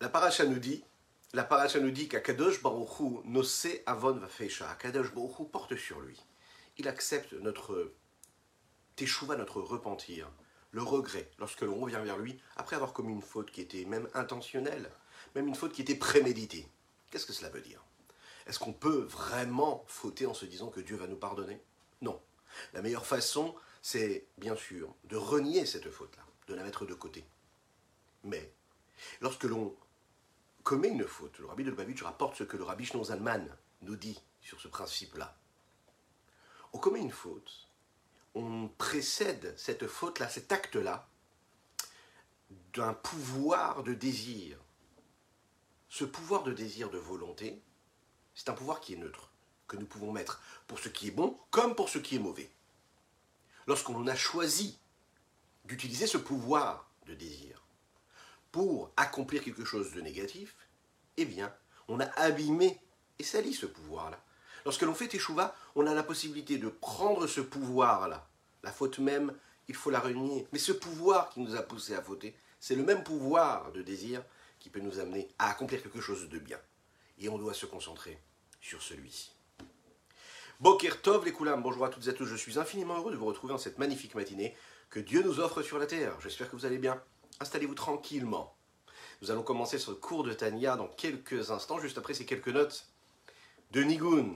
[0.00, 0.84] La paracha nous dit,
[1.32, 4.70] la paracha nous dit qu'Akadosh Baruch Hu nose avon vafeisha.
[4.70, 6.16] Akadosh Baruch porte sur lui.
[6.76, 7.92] Il accepte notre
[8.94, 10.30] teshuva, notre repentir,
[10.70, 14.08] le regret, lorsque l'on revient vers lui, après avoir commis une faute qui était même
[14.14, 14.88] intentionnelle,
[15.34, 16.68] même une faute qui était préméditée.
[17.10, 17.82] Qu'est-ce que cela veut dire?
[18.46, 21.60] Est-ce qu'on peut vraiment fauter en se disant que Dieu va nous pardonner?
[22.02, 22.20] Non.
[22.72, 27.24] La meilleure façon, c'est bien sûr de renier cette faute-là, de la mettre de côté.
[28.22, 28.52] Mais,
[29.20, 29.74] lorsque l'on
[30.68, 33.48] commet une faute, le rabbi de Lubavitch rapporte ce que le rabbi Shnon Zalman
[33.80, 35.34] nous dit sur ce principe-là.
[36.74, 37.70] On commet une faute,
[38.34, 41.08] on précède cette faute-là, cet acte-là,
[42.74, 44.58] d'un pouvoir de désir.
[45.88, 47.62] Ce pouvoir de désir, de volonté,
[48.34, 49.30] c'est un pouvoir qui est neutre,
[49.68, 52.50] que nous pouvons mettre pour ce qui est bon comme pour ce qui est mauvais.
[53.66, 54.78] Lorsqu'on a choisi
[55.64, 57.62] d'utiliser ce pouvoir de désir
[58.52, 60.56] pour accomplir quelque chose de négatif,
[61.16, 61.52] eh bien,
[61.88, 62.80] on a abîmé
[63.18, 64.22] et sali ce pouvoir-là.
[64.64, 68.28] Lorsque l'on fait échouva, on a la possibilité de prendre ce pouvoir-là.
[68.62, 69.32] La faute même,
[69.68, 70.46] il faut la renier.
[70.52, 74.22] Mais ce pouvoir qui nous a poussé à fauter, c'est le même pouvoir de désir
[74.58, 76.58] qui peut nous amener à accomplir quelque chose de bien.
[77.18, 78.20] Et on doit se concentrer
[78.60, 79.32] sur celui-ci.
[80.60, 83.16] Boker Tov les Koulam, bonjour à toutes et à tous, je suis infiniment heureux de
[83.16, 84.56] vous retrouver en cette magnifique matinée
[84.90, 86.20] que Dieu nous offre sur la terre.
[86.20, 87.00] J'espère que vous allez bien.
[87.40, 88.54] Installez-vous tranquillement.
[89.22, 92.86] Nous allons commencer ce cours de Tania dans quelques instants, juste après ces quelques notes
[93.72, 94.26] de Nigun.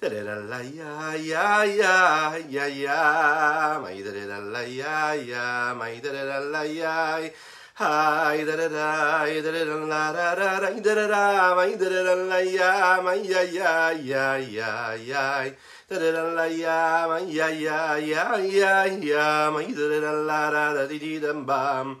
[0.00, 5.98] Da da la ya ya ya ya ya my da da la ya ya my
[6.00, 7.30] da da la ya
[7.74, 11.88] Hi da da da da da la da da da da da da my da
[11.88, 15.50] da la ya my ya ya ya ya ya
[15.90, 20.74] da da la ya my ya ya ya ya ya my da da la da
[20.74, 22.00] da di di dum bum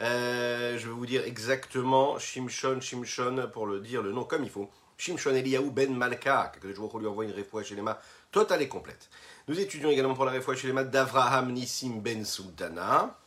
[0.00, 4.50] euh, je vais vous dire exactement Shimshon, Shimshon, pour le dire le nom comme il
[4.50, 4.70] faut.
[4.98, 7.98] Shimshon Eliaou Ben Malka, que le jour lui envoie une réfoua chez les mains
[8.30, 9.10] totale et complète.
[9.48, 13.18] Nous étudions également pour la réfoua chez les mains d'Avraham Nissim Ben Sultana,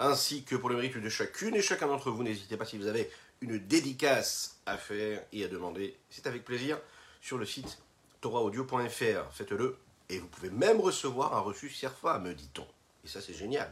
[0.00, 2.22] ainsi que pour le mérite de chacune et chacun d'entre vous.
[2.22, 5.96] N'hésitez pas si vous avez une dédicace à faire et à demander.
[6.10, 6.78] C'est avec plaisir
[7.20, 7.78] sur le site
[8.20, 9.32] toraaudio.fr.
[9.32, 9.76] Faites-le
[10.08, 12.66] et vous pouvez même recevoir un reçu Serfa, me dit-on.
[13.04, 13.70] Et ça, c'est génial.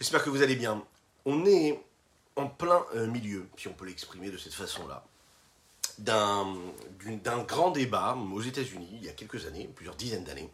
[0.00, 0.84] J'espère que vous allez bien
[1.24, 1.82] on est
[2.36, 5.04] en plein euh, milieu, si on peut l'exprimer de cette façon-là,
[5.98, 10.50] d'un grand débat aux États-Unis, il y a quelques années, plusieurs dizaines d'années,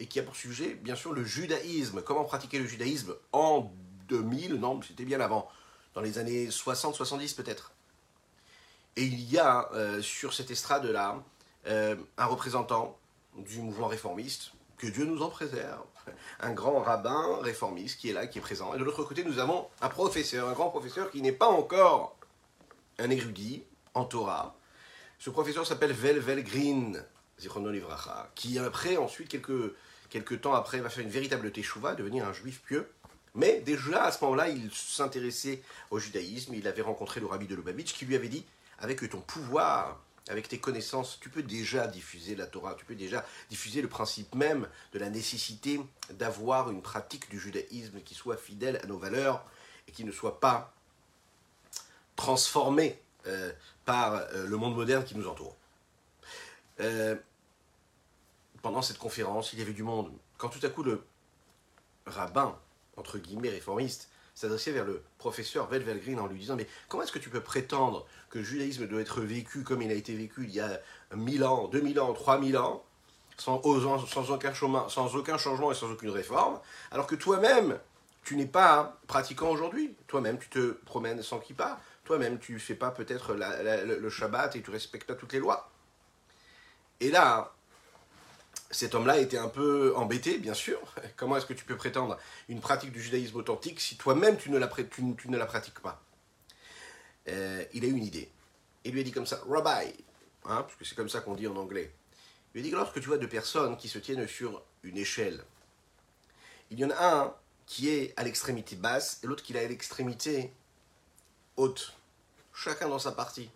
[0.00, 2.02] et qui a pour sujet, bien sûr, le judaïsme.
[2.02, 3.70] Comment pratiquer le judaïsme en
[4.08, 5.48] 2000 Non, c'était bien avant,
[5.94, 7.72] dans les années 60-70 peut-être.
[8.96, 11.22] Et il y a euh, sur cette estrade-là
[11.66, 12.98] euh, un représentant
[13.36, 15.84] du mouvement réformiste, que Dieu nous en préserve,
[16.40, 18.74] un grand rabbin réformiste qui est là, qui est présent.
[18.74, 22.16] Et de l'autre côté, nous avons un professeur, un grand professeur qui n'est pas encore
[22.98, 23.62] un érudit
[23.94, 24.56] en Torah.
[25.18, 27.04] Ce professeur s'appelle Vel Green,
[28.34, 29.74] qui après, ensuite, quelques,
[30.10, 32.90] quelques temps après, va faire une véritable teshuva, devenir un juif pieux.
[33.34, 36.54] Mais déjà, à ce moment-là, il s'intéressait au judaïsme.
[36.54, 38.44] Il avait rencontré le rabbi de Lubavitch qui lui avait dit,
[38.80, 43.24] avec ton pouvoir avec tes connaissances, tu peux déjà diffuser la Torah, tu peux déjà
[43.50, 45.80] diffuser le principe même de la nécessité
[46.10, 49.44] d'avoir une pratique du judaïsme qui soit fidèle à nos valeurs
[49.86, 50.72] et qui ne soit pas
[52.16, 53.52] transformée euh,
[53.84, 55.56] par euh, le monde moderne qui nous entoure.
[56.80, 57.16] Euh,
[58.60, 60.12] pendant cette conférence, il y avait du monde.
[60.36, 61.04] Quand tout à coup le
[62.06, 62.58] rabbin,
[62.96, 67.18] entre guillemets réformiste, s'adressait vers le professeur Velvelgreen en lui disant Mais comment est-ce que
[67.18, 70.50] tu peux prétendre que le judaïsme doit être vécu comme il a été vécu il
[70.50, 70.80] y a
[71.12, 72.84] 1000 ans, 2000 ans, 3000 ans,
[73.36, 73.60] sans,
[74.06, 76.60] sans, aucun chemin, sans aucun changement et sans aucune réforme,
[76.92, 77.78] alors que toi-même,
[78.22, 79.96] tu n'es pas pratiquant aujourd'hui?
[80.06, 81.80] Toi-même, tu te promènes sans kippa.
[82.04, 85.68] Toi-même, tu ne fais pas peut-être le Shabbat et tu respectes pas toutes les lois.
[87.00, 87.54] Et là,
[88.70, 90.78] cet homme-là était un peu embêté, bien sûr,
[91.16, 92.18] Comment est-ce que tu peux prétendre
[92.48, 94.66] une pratique du judaïsme authentique si toi-même tu, ne la
[95.46, 96.02] pratiques pas?
[97.28, 98.30] Euh, Il a eu une idée.
[98.84, 99.92] Il lui a dit comme ça, Rabbi,
[100.44, 101.92] hein, parce que c'est comme ça qu'on dit en anglais.
[102.54, 104.96] Il lui a dit que lorsque tu vois deux personnes qui se tiennent sur une
[104.96, 105.42] échelle,
[106.70, 107.34] il y en a un
[107.66, 110.52] qui est à l'extrémité basse et l'autre qui est à l'extrémité
[111.56, 111.94] haute.
[112.54, 113.50] Chacun dans sa partie.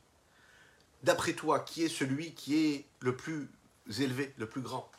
[1.02, 3.48] D'après toi, qui est celui qui est le plus
[3.98, 4.90] élevé, le plus grand?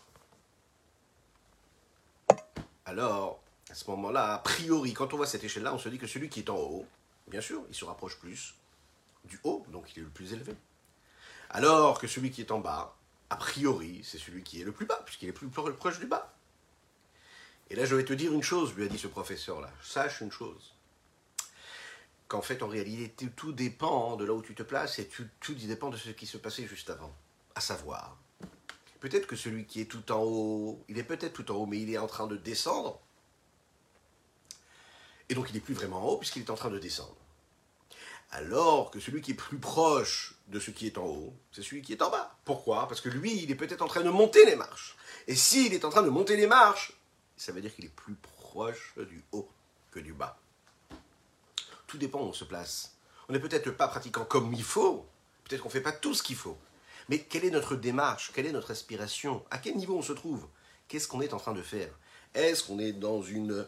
[2.94, 3.42] Alors,
[3.72, 6.30] à ce moment-là, a priori, quand on voit cette échelle-là, on se dit que celui
[6.30, 6.86] qui est en haut,
[7.28, 8.54] bien sûr, il se rapproche plus
[9.26, 10.54] du haut, donc il est le plus élevé.
[11.50, 12.96] Alors que celui qui est en bas,
[13.32, 16.36] a priori, c'est celui qui est le plus bas, puisqu'il est plus proche du bas.
[17.72, 19.72] Et là, je vais te dire une chose, lui a dit ce professeur-là.
[19.82, 20.76] Sache une chose.
[22.28, 25.90] Qu'en fait, en réalité, tout dépend de là où tu te places et tout, dépend
[25.90, 27.16] de ce qui se passait juste avant.
[27.56, 28.20] À savoir,
[29.04, 31.78] peut-être que celui qui est tout en haut, il est peut-être tout en haut, mais
[31.78, 33.02] il est en train de descendre.
[35.28, 37.18] Et donc, il n'est plus vraiment en haut puisqu'il est en train de descendre.
[38.32, 41.82] Alors que celui qui est plus proche de ce qui est en haut, c'est celui
[41.82, 42.38] qui est en bas.
[42.46, 42.88] Pourquoi?
[42.88, 44.96] Parce que lui, il est peut-être en train de monter les marches.
[45.28, 46.94] Et s'il est en train de monter les marches,
[47.36, 49.50] ça veut dire qu'il est plus proche du haut
[49.92, 50.40] que du bas.
[51.88, 52.96] Tout dépend où on se place.
[53.28, 55.06] On n'est peut-être pas pratiquant comme il faut,
[55.44, 56.58] peut-être qu'on ne fait pas tout ce qu'il faut.
[57.10, 58.32] Mais quelle est notre démarche?
[58.34, 59.44] Quelle est notre aspiration?
[59.52, 60.48] À quel niveau on se trouve?
[60.88, 61.90] Qu'est-ce qu'on est en train de faire?
[62.34, 63.66] Est-ce qu'on est dans une,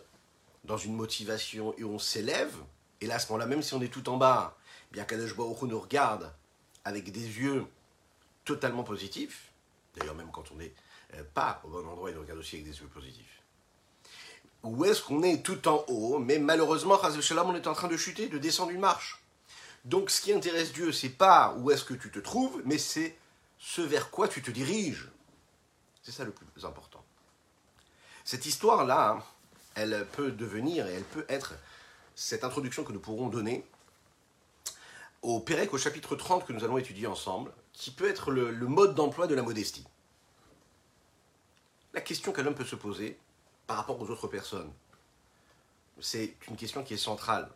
[0.88, 2.56] motivation et on s'élève?
[3.02, 4.58] Et là, à ce moment-là, même si on est tout en bas,
[4.92, 6.32] bien Kadosh Baruch nous regarde
[6.84, 7.66] avec des yeux
[8.46, 9.52] totalement positifs.
[9.96, 10.74] D'ailleurs, même quand on n'est
[11.16, 13.42] euh, pas au bon endroit, il nous regarde aussi avec des yeux positifs.
[14.64, 18.28] Ou est-ce qu'on est tout en haut, mais malheureusement, on est en train de chuter,
[18.28, 19.22] de descendre une marche.
[19.84, 23.16] Donc ce qui intéresse Dieu, c'est pas où est-ce que tu te trouves, mais c'est
[23.66, 25.10] ce vers quoi tu te diriges.
[26.04, 27.04] C'est ça le plus important.
[28.24, 29.26] Cette histoire-là,
[29.74, 31.56] elle peut devenir et elle peut être
[32.14, 33.66] cette introduction que nous pourrons donner
[35.24, 38.68] au Pérec au chapitre 30 que nous allons étudier ensemble, qui peut être le, le
[38.68, 39.88] mode d'emploi de la modestie.
[41.94, 43.18] La question qu'un homme peut se poser,
[43.66, 44.72] par rapport aux autres personnes.
[46.00, 47.50] C'est une question qui est centrale.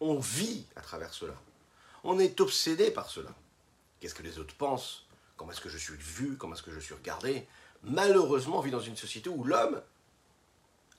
[0.00, 1.34] On vit à travers cela.
[2.02, 3.30] On est obsédé par cela.
[4.00, 5.03] Qu'est-ce que les autres pensent?
[5.36, 6.36] Comment est-ce que je suis vu?
[6.36, 7.46] Comment est-ce que je suis regardé?
[7.82, 9.82] Malheureusement, on vit dans une société où l'homme,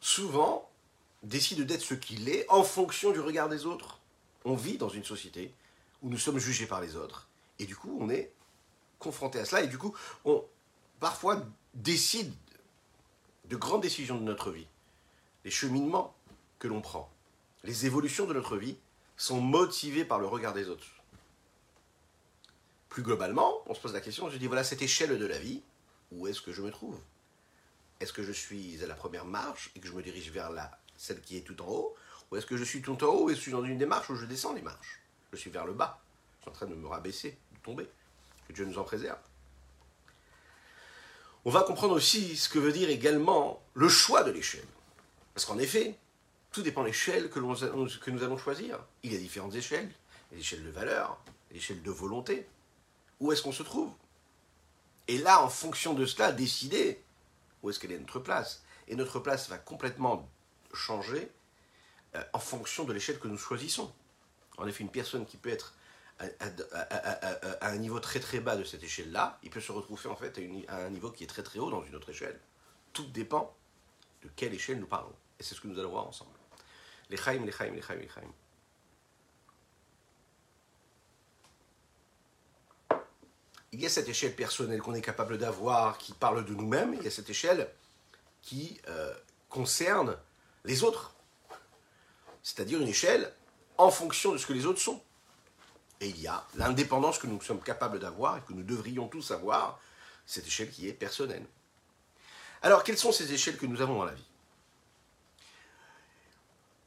[0.02, 0.70] souvent,
[1.24, 4.00] décide d'être ce qu'il est en fonction du regard des autres.
[4.44, 5.54] On vit dans une société
[6.02, 7.28] où nous sommes jugés par les autres.
[7.58, 8.32] Et du coup, on est
[9.00, 9.64] confronté à cela.
[9.64, 9.96] Et du coup,
[10.26, 10.46] on
[11.00, 11.42] parfois
[11.74, 12.34] décide
[13.46, 14.68] de grandes décisions de notre vie,
[15.44, 16.16] les cheminements
[16.60, 17.12] que l'on prend,
[17.64, 18.78] les évolutions de notre vie
[19.18, 20.95] sont motivés par le regard des autres.
[22.96, 25.62] Plus globalement, on se pose la question, je dis voilà cette échelle de la vie,
[26.14, 26.98] où est-ce que je me trouve?
[28.00, 30.72] Est-ce que je suis à la première marche et que je me dirige vers la,
[30.96, 31.96] celle qui est tout en haut?
[32.32, 34.16] Ou est-ce que je suis tout en haut et je suis dans une démarche où
[34.16, 35.02] je descends les marches?
[35.34, 36.00] Je suis vers le bas,
[36.38, 37.86] je suis en train de me rabaisser, de tomber.
[38.48, 39.20] Que Dieu nous en préserve
[41.44, 44.66] on va comprendre aussi ce que veut dire également le choix de l'échelle.
[45.34, 45.96] Parce qu'en effet,
[46.54, 48.80] tout dépend de l'échelle que, nous allons choisir.
[49.04, 49.92] Il y a différentes échelles,
[50.32, 51.20] les échelles de valeur,
[51.52, 52.48] les échelles de volonté.
[53.20, 53.92] Où est-ce qu'on se trouve?
[55.08, 57.04] Et là, en fonction de cela, décider
[57.62, 58.64] où est-ce qu'elle est notre place.
[58.88, 60.30] Et notre place va complètement
[60.74, 61.32] changer
[62.16, 63.92] euh, en fonction de l'échelle que nous choisissons.
[64.58, 65.74] En effet, une personne qui peut être
[66.20, 70.40] à, un niveau très très bas de cette échelle-là, il peut se retrouver en fait
[70.68, 72.40] à, un niveau qui est très très haut dans une autre échelle.
[72.94, 73.54] Tout dépend
[74.24, 75.14] de quelle échelle nous parlons.
[75.40, 76.32] Et c'est ce que nous allons voir ensemble.
[77.10, 78.32] Les chaim, les chaim, les chaim, les chaim.
[83.76, 87.04] Il y a cette échelle personnelle qu'on est capable d'avoir, qui parle de nous-mêmes, il
[87.04, 87.70] y a cette échelle
[88.42, 89.14] qui euh,
[89.50, 90.18] concerne
[90.64, 91.14] les autres.
[92.42, 93.34] C'est-à-dire une échelle
[93.78, 95.04] en fonction de ce que les autres sont.
[96.00, 99.32] Et il y a l'indépendance que nous sommes capables d'avoir et que nous devrions tous
[99.32, 99.78] avoir,
[100.26, 101.46] cette échelle qui est personnelle.
[102.62, 104.30] Alors, quelles sont ces échelles que nous avons dans la vie?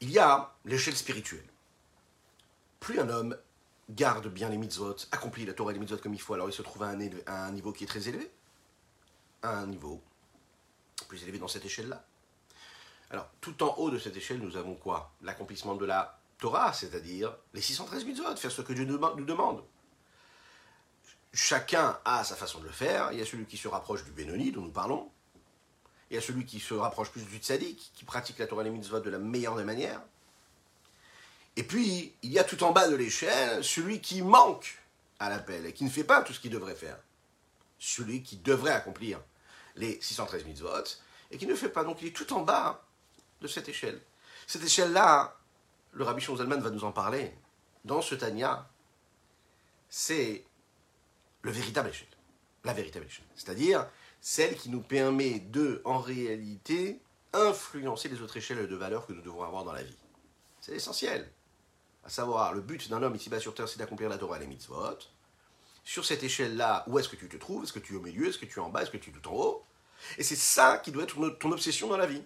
[0.01, 1.45] Il y a l'échelle spirituelle.
[2.79, 3.37] Plus un homme
[3.89, 6.53] garde bien les mitzvot, accomplit la Torah et les mitzvot comme il faut, alors il
[6.53, 8.31] se trouve à un, niveau qui est très élevé,
[9.43, 10.01] un niveau
[11.07, 12.05] plus élevé dans cette échelle-là.
[13.09, 15.11] Alors, tout en haut de cette échelle, nous avons quoi?
[15.21, 19.63] L'accomplissement de la Torah, c'est-à-dire les 613 mitzvot, faire ce que Dieu nous demande.
[21.33, 23.11] Chacun a sa façon de le faire.
[23.11, 25.11] Il y a celui qui se rapproche du Benoni, dont nous parlons.
[26.11, 28.65] Il y a celui qui se rapproche plus du tzaddik, qui pratique la Torah et
[28.65, 30.01] les mitzvot de la meilleure des manières.
[31.55, 34.77] Et puis, il y a tout en bas de l'échelle celui qui manque
[35.19, 36.97] à l'appel et qui ne fait pas tout ce qu'il devrait faire.
[37.77, 39.19] Celui qui devrait accomplir
[39.75, 40.83] les 613 mitzvot
[41.31, 41.83] et qui ne fait pas.
[41.83, 42.85] Donc il est tout en bas
[43.41, 43.99] de cette échelle.
[44.47, 45.37] Cette échelle-là,
[45.93, 47.33] le Rabbi Zalman va nous en parler.
[47.85, 48.67] Dans ce Tanya,
[49.89, 50.45] c'est
[51.41, 52.07] le véritable échelle.
[52.63, 53.25] La véritable échelle.
[53.35, 53.87] C'est-à-dire
[54.21, 56.99] celle qui nous permet de, en réalité,
[57.33, 59.97] influencer les autres échelles de valeur que nous devons avoir dans la vie.
[60.59, 61.31] C'est essentiel.
[62.03, 64.47] À savoir, le but d'un homme ici-bas sur Terre, c'est d'accomplir la Torah et les
[64.47, 64.97] mitzvot.
[65.83, 67.63] Sur cette échelle-là, où est-ce que tu te trouves?
[67.63, 68.27] Est-ce que tu es au milieu?
[68.27, 68.83] Est-ce que tu es en bas?
[68.83, 69.63] Est-ce que tu es tout en haut?
[70.17, 72.23] Et c'est ça qui doit être ton obsession dans la vie.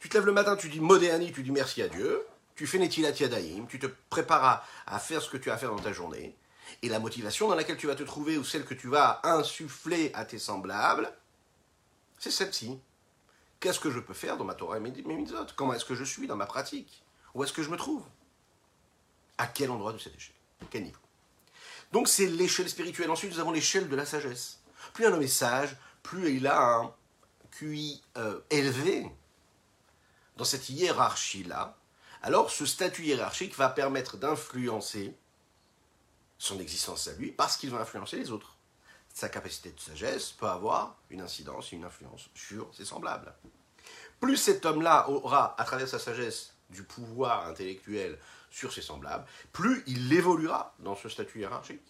[0.00, 2.26] Tu te lèves le matin, tu dis Modéani, tu dis merci à Dieu.
[2.54, 5.70] Tu fais Netilat Yadayim, tu te prépares à, faire ce que tu as à faire
[5.70, 6.34] dans ta journée.
[6.82, 10.10] Et la motivation dans laquelle tu vas te trouver ou celle que tu vas insuffler
[10.14, 11.12] à tes semblables,
[12.18, 12.80] c'est celle-ci.
[13.60, 15.46] Qu'est-ce que je peux faire dans ma Torah et mes mitzvot?
[15.54, 17.04] Comment est-ce que je suis dans ma pratique?
[17.34, 18.02] Où est-ce que je me trouve?
[19.38, 20.34] À quel endroit de cette échelle?
[20.70, 21.00] Quel niveau?
[21.92, 23.10] Donc c'est l'échelle spirituelle.
[23.10, 24.60] Ensuite, nous avons l'échelle de la sagesse.
[24.92, 26.94] Plus un homme est sage, plus il a un
[27.50, 29.10] QI euh, élevé
[30.36, 31.76] dans cette hiérarchie-là,
[32.22, 35.14] alors ce statut hiérarchique va permettre d'influencer
[36.38, 38.56] son existence à lui parce qu'il va influencer les autres.
[39.14, 43.34] Sa capacité de sagesse peut avoir une incidence une influence sur ses semblables.
[44.20, 48.18] Plus cet homme-là aura, à travers sa sagesse, du pouvoir intellectuel
[48.50, 51.82] sur ses semblables, plus il évoluera dans ce statut hiérarchique.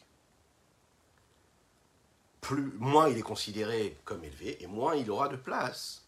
[2.41, 6.05] Plus, moins il est considéré comme élevé et moins il aura de place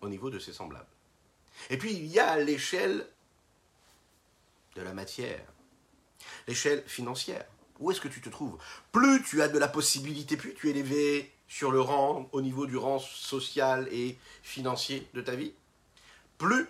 [0.00, 0.86] au niveau de ses semblables.
[1.68, 3.06] Et puis il y a l'échelle
[4.74, 5.44] de la matière,
[6.46, 7.46] l'échelle financière.
[7.78, 8.58] Où est-ce que tu te trouves?
[8.92, 12.66] Plus tu as de la possibilité, plus tu es élevé sur le rang, au niveau
[12.66, 15.52] du rang social et financier de ta vie,
[16.38, 16.68] plus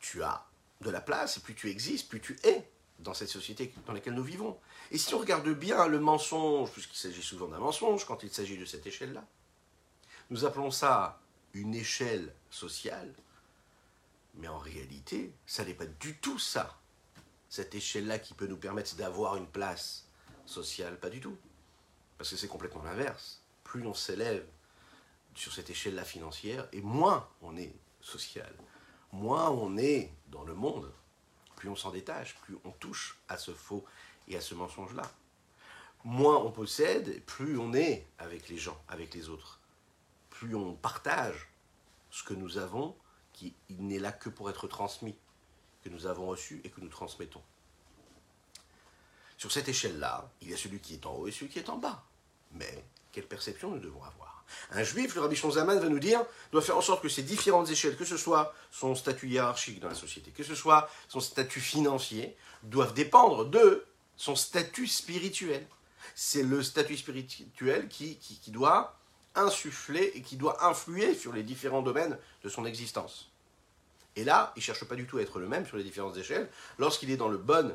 [0.00, 0.44] tu as
[0.82, 4.14] de la place, et plus tu existes, plus tu es dans cette société dans laquelle
[4.14, 4.58] nous vivons.
[4.90, 8.56] Et si on regarde bien le mensonge, puisqu'il s'agit souvent d'un mensonge quand il s'agit
[8.56, 9.24] de cette échelle-là,
[10.30, 11.20] nous appelons ça
[11.54, 13.12] une échelle sociale,
[14.34, 16.78] mais en réalité, ça n'est pas du tout ça.
[17.48, 20.06] Cette échelle-là qui peut nous permettre d'avoir une place
[20.46, 21.36] sociale, pas du tout.
[22.16, 23.42] Parce que c'est complètement l'inverse.
[23.64, 24.46] Plus on s'élève
[25.34, 28.52] sur cette échelle-là financière, et moins on est social,
[29.12, 30.92] moins on est dans le monde,
[31.56, 33.84] plus on s'en détache, plus on touche à ce faux
[34.28, 35.08] et à ce mensonge-là.
[36.04, 39.60] Moins on possède, plus on est avec les gens, avec les autres.
[40.30, 41.48] Plus on partage
[42.10, 42.96] ce que nous avons
[43.32, 45.16] qui n'est là que pour être transmis,
[45.82, 47.42] que nous avons reçu et que nous transmettons.
[49.38, 51.68] Sur cette échelle-là, il y a celui qui est en haut et celui qui est
[51.68, 52.04] en bas.
[52.52, 54.31] Mais quelle perception nous devons avoir?
[54.72, 57.70] Un juif, le rabbi Zaman va nous dire, doit faire en sorte que ces différentes
[57.70, 61.60] échelles, que ce soit son statut hiérarchique dans la société, que ce soit son statut
[61.60, 63.84] financier, doivent dépendre de
[64.16, 65.66] son statut spirituel.
[66.14, 68.96] C'est le statut spirituel qui, qui, qui doit
[69.34, 73.30] insuffler et qui doit influer sur les différents domaines de son existence.
[74.16, 76.16] Et là, il ne cherche pas du tout à être le même sur les différentes
[76.16, 76.48] échelles.
[76.78, 77.74] Lorsqu'il est dans le bon,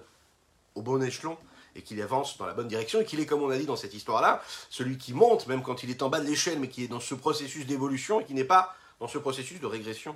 [0.75, 1.37] au bon échelon
[1.77, 3.75] et qu'il avance dans la bonne direction et qu'il est, comme on a dit dans
[3.75, 6.83] cette histoire-là, celui qui monte, même quand il est en bas de l'échelle, mais qui
[6.83, 10.15] est dans ce processus d'évolution et qui n'est pas dans ce processus de régression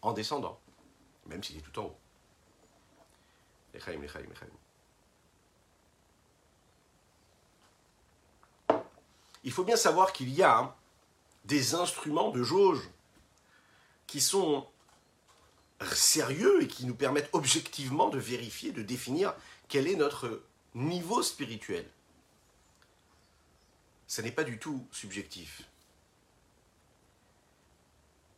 [0.00, 0.60] en descendant,
[1.26, 1.96] même s'il est tout en haut.
[9.42, 10.74] Il faut bien savoir qu'il y a hein,
[11.44, 12.88] des instruments de jauge
[14.06, 14.66] qui sont
[15.92, 19.34] sérieux et qui nous permettent objectivement de vérifier, de définir
[19.68, 20.42] quel est notre
[20.74, 21.88] niveau spirituel?
[24.06, 25.62] Ce n'est pas du tout subjectif.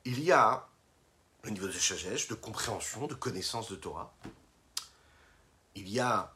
[0.04, 0.68] Il y a
[1.45, 4.14] un niveau de sagesse, de compréhension, de connaissance de Torah.
[5.75, 6.35] Il y a,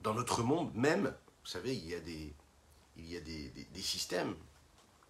[0.00, 1.94] dans notre monde même, vous savez, il y
[3.16, 4.36] a des systèmes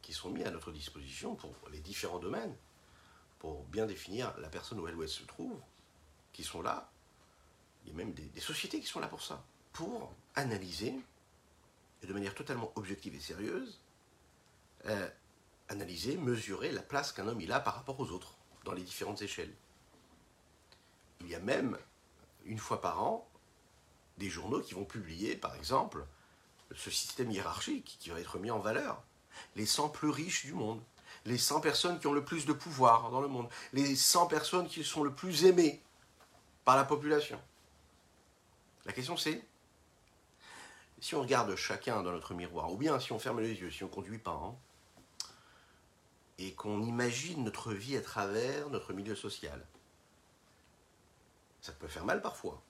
[0.03, 2.57] qui sont mis à notre disposition pour les différents domaines
[3.39, 5.61] pour bien définir la personne où elle, où elle se trouve,
[6.33, 6.91] qui sont là.
[7.85, 10.95] Il y a même des, sociétés qui sont là pour ça, pour analyser,
[12.03, 13.81] et de manière totalement objective et sérieuse,
[14.87, 15.09] euh,
[15.69, 19.55] analyser, mesurer la place qu'un homme a par rapport aux autres, dans les différentes échelles.
[21.21, 21.79] Il y a même,
[22.45, 23.29] une fois par an,
[24.19, 26.07] des journaux qui vont publier, par exemple,
[26.75, 29.03] ce système hiérarchique qui va être mis en valeur.
[29.57, 30.81] Les 100 plus riches du monde
[31.25, 34.67] les 100 personnes qui ont le plus de pouvoir dans le monde, les 100 personnes
[34.67, 35.83] qui sont le plus aimées
[36.65, 37.41] par la population.
[38.87, 39.47] La question c'est,
[41.01, 43.85] si on regarde chacun dans notre miroir, ou bien si on ferme les yeux, si
[43.85, 44.57] on ne conduit pas, hein,
[46.39, 49.65] et qu'on imagine notre vie à travers notre milieu social,
[51.61, 52.63] ça peut faire mal parfois,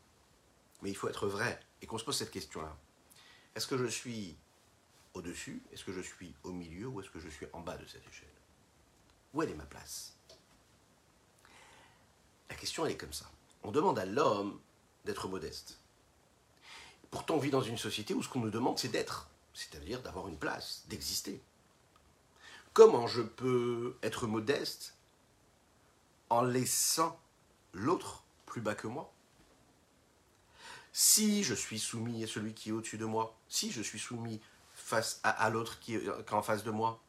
[0.83, 2.77] mais il faut être vrai et qu'on se pose cette question-là.
[3.55, 4.37] Est-ce que je suis
[5.15, 5.63] au-dessus?
[5.73, 6.89] Est-ce que je suis au milieu?
[6.89, 8.29] Ou est-ce que je suis en bas de cette échelle?
[9.33, 10.17] Où est ma place?
[12.51, 13.31] La question, elle est comme ça.
[13.63, 14.61] On demande à l'homme
[15.05, 15.79] d'être modeste.
[17.11, 20.29] Pourtant, on vit dans une société où ce qu'on nous demande, c'est d'être, c'est-à-dire d'avoir
[20.29, 21.41] une place, d'exister.
[22.73, 24.97] Comment je peux être modeste
[26.29, 27.19] en laissant
[27.73, 29.13] l'autre plus bas que moi?
[30.93, 34.41] Si je suis soumis à celui qui est au-dessus de moi, si je suis soumis
[34.75, 37.01] face à, l'autre qui est en face de moi,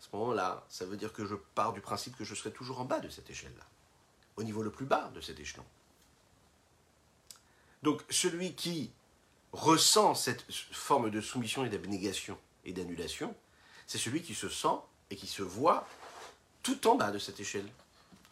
[0.00, 2.80] à ce moment-là, ça veut dire que je pars du principe que je serai toujours
[2.80, 3.64] en bas de cette échelle-là,
[4.36, 5.64] au niveau le plus bas de cet échelon.
[7.82, 8.92] Donc celui qui
[9.54, 13.34] ressent cette forme de soumission et d'abnégation et d'annulation,
[13.86, 14.76] c'est celui qui se sent
[15.10, 15.86] et qui se voit
[16.62, 17.68] tout en bas de cette échelle.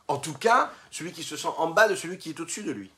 [0.08, 2.72] En tout cas, celui qui se sent en bas de celui qui est au-dessus de
[2.72, 2.90] lui.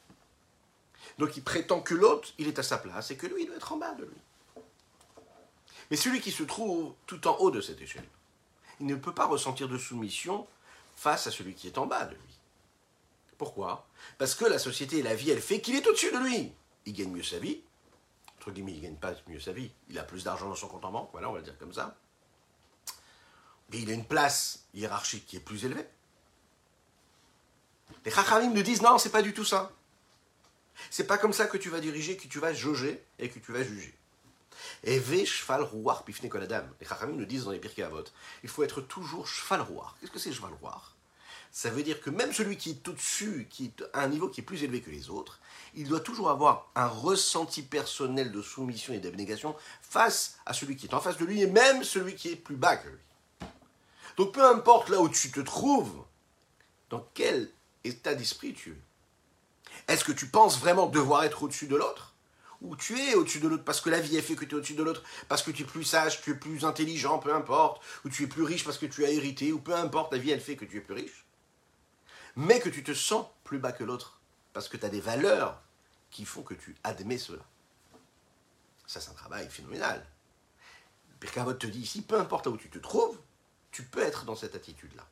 [1.18, 3.56] Donc il prétend que l'autre, il est à sa place et que lui, il doit
[3.56, 4.62] être en bas de lui.
[5.90, 8.08] Mais celui qui se trouve tout en haut de cette échelle,
[8.80, 10.46] il ne peut pas ressentir de soumission
[10.96, 12.38] face à celui qui est en bas de lui.
[13.36, 13.86] Pourquoi?
[14.16, 16.52] Parce que la société et la vie, elle fait qu'il est au-dessus de lui.
[16.86, 17.60] Il gagne mieux sa vie.
[18.44, 19.70] Entre guillemets, il gagne pas mieux sa vie.
[19.88, 21.72] Il a plus d'argent dans son compte en banque, voilà, on va le dire comme
[21.72, 21.96] ça.
[23.70, 25.86] Mais il a une place hiérarchique qui est plus élevée.
[28.04, 29.72] Les Chachamim nous disent non, c'est pas du tout ça.
[30.90, 33.50] C'est pas comme ça que tu vas diriger, que tu vas jauger et que tu
[33.50, 33.94] vas juger.
[34.82, 36.70] Et cheval rouar pifne koladam.
[36.80, 38.04] Les Chachamim nous disent dans les Pirkei Avot,
[38.42, 39.96] il faut être toujours cheval rouar.
[39.98, 40.93] Qu'est-ce que c'est cheval rouar
[41.56, 44.40] Ça veut dire que même celui qui est au-dessus, qui est à un niveau qui
[44.40, 45.38] est plus élevé que les autres,
[45.76, 50.86] il doit toujours avoir un ressenti personnel de soumission et d'abnégation face à celui qui
[50.86, 52.98] est en face de lui et même celui qui est plus bas que lui.
[54.16, 56.02] Donc peu importe là où tu te trouves,
[56.90, 57.48] dans quel
[57.84, 59.92] état d'esprit tu es.
[59.92, 62.16] Est-ce que tu penses vraiment devoir être au-dessus de l'autre
[62.62, 64.58] Ou tu es au-dessus de l'autre parce que la vie a fait que tu es
[64.58, 67.80] au-dessus de l'autre, parce que tu es plus sage, tu es plus intelligent, peu importe,
[68.04, 70.32] ou tu es plus riche parce que tu as hérité, ou peu importe, la vie
[70.32, 71.23] elle fait que tu es plus riche?
[72.36, 74.20] Mais que tu te sens plus bas que l'autre,
[74.52, 75.62] parce que tu as des valeurs
[76.10, 77.44] qui font que tu admets cela.
[78.86, 80.04] Ça, c'est un travail phénoménal.
[81.20, 83.18] Pirkavot te dit ici, peu importe où tu te trouves,
[83.70, 85.06] tu peux être dans cette attitude-là.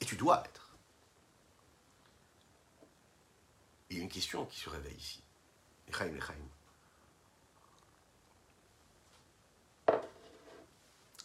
[0.00, 0.70] Et tu dois être.
[3.90, 5.22] Il y a une question qui se réveille ici.
[5.88, 6.34] Echaim, Echaim.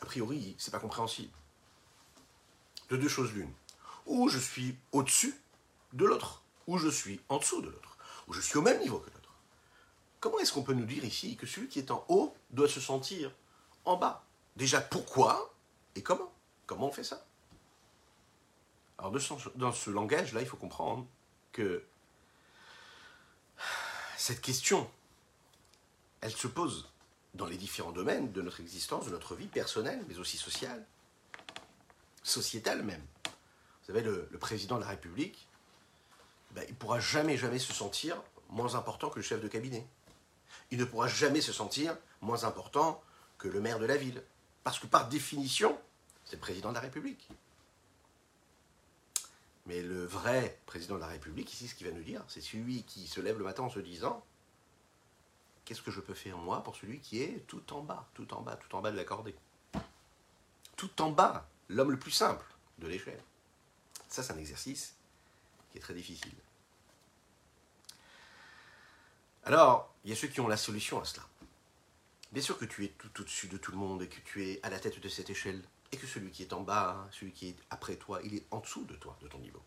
[0.01, 1.33] A priori, c'est pas compréhensible.
[2.89, 3.53] De deux choses l'une.
[4.05, 5.35] Ou je suis au-dessus
[5.93, 8.99] de l'autre, ou je suis en dessous de l'autre, ou je suis au même niveau
[8.99, 9.33] que l'autre.
[10.19, 12.79] Comment est-ce qu'on peut nous dire ici que celui qui est en haut doit se
[12.79, 13.31] sentir
[13.85, 14.25] en bas?
[14.55, 15.53] Déjà, pourquoi
[15.95, 16.31] et comment?
[16.65, 17.25] Comment on fait ça?
[18.97, 19.11] Alors
[19.55, 21.05] dans ce langage-là, il faut comprendre
[21.51, 21.83] que
[24.17, 24.89] cette question,
[26.21, 26.89] elle se pose
[27.33, 30.85] dans les différents domaines de notre existence, de notre vie personnelle, mais aussi sociale,
[32.21, 33.05] sociétale même.
[33.83, 35.47] Vous savez, le, président de la République,
[36.51, 39.85] ben, il ne pourra jamais, jamais se sentir moins important que le chef de cabinet.
[40.71, 43.03] Il ne pourra jamais se sentir moins important
[43.37, 44.23] que le maire de la ville.
[44.63, 45.77] Parce que par définition,
[46.23, 47.27] c'est le président de la République.
[49.65, 52.83] Mais le vrai président de la République, ici, ce qu'il va nous dire, c'est celui
[52.83, 54.23] qui se lève le matin en se disant
[55.65, 58.41] Qu'est-ce que je peux faire moi pour celui qui est tout en bas, tout en
[58.41, 59.35] bas, tout en bas de la cordée?
[60.75, 62.45] Tout en bas, l'homme le plus simple
[62.79, 63.21] de l'échelle.
[64.13, 64.93] Ça, c'est un exercice
[65.71, 66.36] qui est très difficile.
[69.43, 71.23] Alors, il y a ceux qui ont la solution à cela.
[72.32, 74.60] Bien sûr que tu es tout au-dessus de tout le monde et que tu es
[74.62, 77.47] à la tête de cette échelle et que celui qui est en bas, celui qui
[77.47, 79.63] est après toi, il est en dessous de toi, de ton niveau.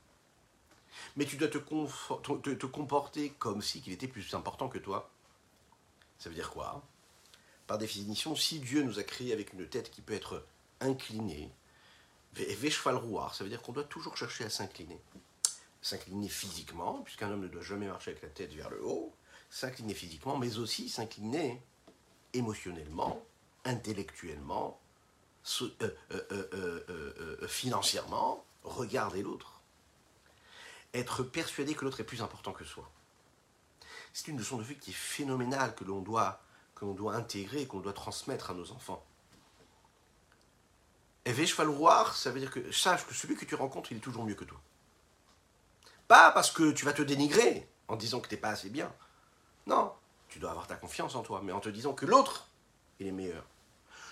[1.17, 5.11] Mais tu dois te, te, comporter comme si qu'il était plus important que toi.
[6.21, 6.87] Ça veut dire quoi?
[7.67, 10.47] Par définition, si Dieu nous a créés avec une tête qui peut être
[10.81, 11.51] inclinée,
[12.71, 15.01] cheval rouard, ça veut dire qu'on doit toujours chercher à s'incliner.
[15.83, 19.15] S'incliner physiquement, puisqu'un homme ne doit jamais marcher avec la tête vers le haut,
[19.51, 21.63] s'incliner physiquement, mais aussi s'incliner
[22.33, 23.23] émotionnellement,
[23.65, 24.81] intellectuellement,
[25.63, 29.61] euh, euh, euh, financièrement, regarder l'autre.
[30.93, 32.91] Être persuadé que l'autre est plus important que soi.
[34.13, 36.41] C'est une leçon de vie qui est phénoménale que l'on doit,
[36.75, 39.05] que l'on doit intégrer, qu'on doit transmettre à nos enfants.
[41.27, 44.25] Et voir, ça veut dire que sache que celui que tu rencontres, il est toujours
[44.25, 44.61] mieux que toi.
[46.07, 48.95] Pas parce que tu vas te dénigrer en disant que tu n'es pas assez bien.
[49.67, 49.93] Non,
[50.29, 52.49] tu dois avoir ta confiance en toi, mais en te disant que l'autre,
[53.01, 53.45] il est meilleur.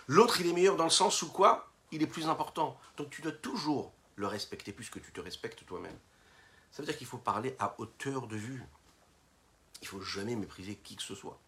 [0.08, 1.70] L'autre, il est meilleur dans le sens où quoi?
[1.92, 2.76] Il est plus important.
[2.96, 5.98] Donc tu dois toujours le respecter plus que tu te respectes toi-même.
[6.72, 8.64] Ça veut dire qu'il faut parler à hauteur de vue.
[9.82, 11.38] Il faut jamais mépriser qui que ce soit.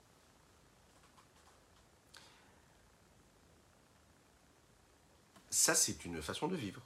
[5.56, 6.82] Ça, c'est une façon de vivre.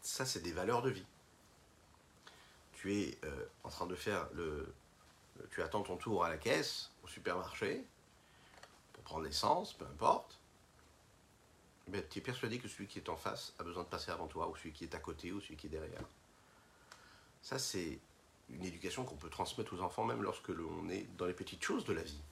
[0.00, 1.04] Ça, c'est des valeurs de vie.
[2.72, 4.74] Tu es euh, en train de faire le.
[5.50, 7.84] Tu attends ton tour à la caisse, au supermarché,
[8.94, 10.40] pour prendre l'essence, peu importe.
[11.88, 14.26] Ben, tu es persuadé que celui qui est en face a besoin de passer avant
[14.26, 16.08] toi, ou celui qui est à côté, ou celui qui est derrière.
[17.42, 18.00] Ça, c'est
[18.48, 21.84] une éducation qu'on peut transmettre aux enfants, même lorsque l'on est dans les petites choses
[21.84, 22.22] de la vie.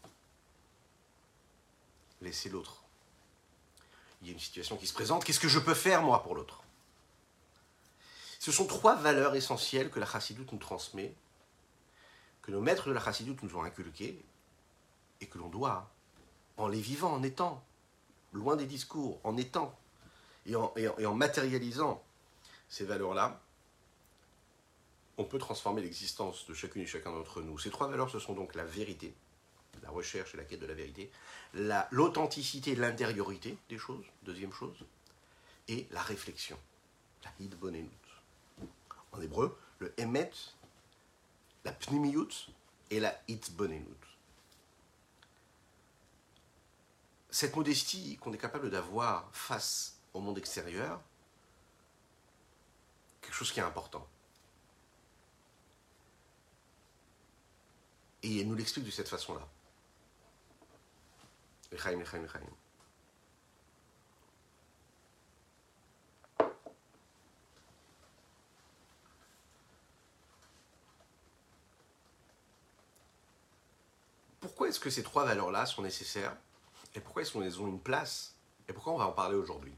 [2.22, 2.87] Laisser l'autre.
[4.20, 6.34] Il y a une situation qui se présente, qu'est-ce que je peux faire, moi, pour
[6.34, 6.62] l'autre?
[8.38, 11.14] Ce sont trois valeurs essentielles que la chassidoute nous transmet,
[12.42, 14.24] que nos maîtres de la chassidoute nous ont inculquées,
[15.20, 15.90] et que l'on doit,
[16.56, 17.62] en les vivant, en étant,
[18.32, 19.76] loin des discours, en étant,
[20.46, 22.02] et en, et en matérialisant
[22.68, 23.40] ces valeurs-là,
[25.16, 27.58] on peut transformer l'existence de chacune et chacun d'entre nous.
[27.58, 29.14] Ces trois valeurs, ce sont donc la vérité,
[29.88, 31.10] la recherche et la quête de la vérité,
[31.90, 34.76] l'authenticité, l'intériorité des choses, deuxième chose,
[35.66, 36.58] et la réflexion,
[37.24, 37.90] la hitbonenut.
[39.12, 40.30] En hébreu, le emet,
[41.64, 42.50] la pnimiyut
[42.90, 43.86] et la hitbonenut.
[47.30, 51.00] Cette modestie qu'on est capable d'avoir face au monde extérieur,
[53.22, 54.06] quelque chose qui est important.
[58.22, 59.46] Et elle nous l'explique de cette façon-là.
[74.40, 76.36] Pourquoi est-ce que ces trois valeurs-là sont nécessaires
[76.94, 78.34] Et pourquoi est-ce qu'elles ont une place
[78.68, 79.74] Et pourquoi on va en parler aujourd'hui?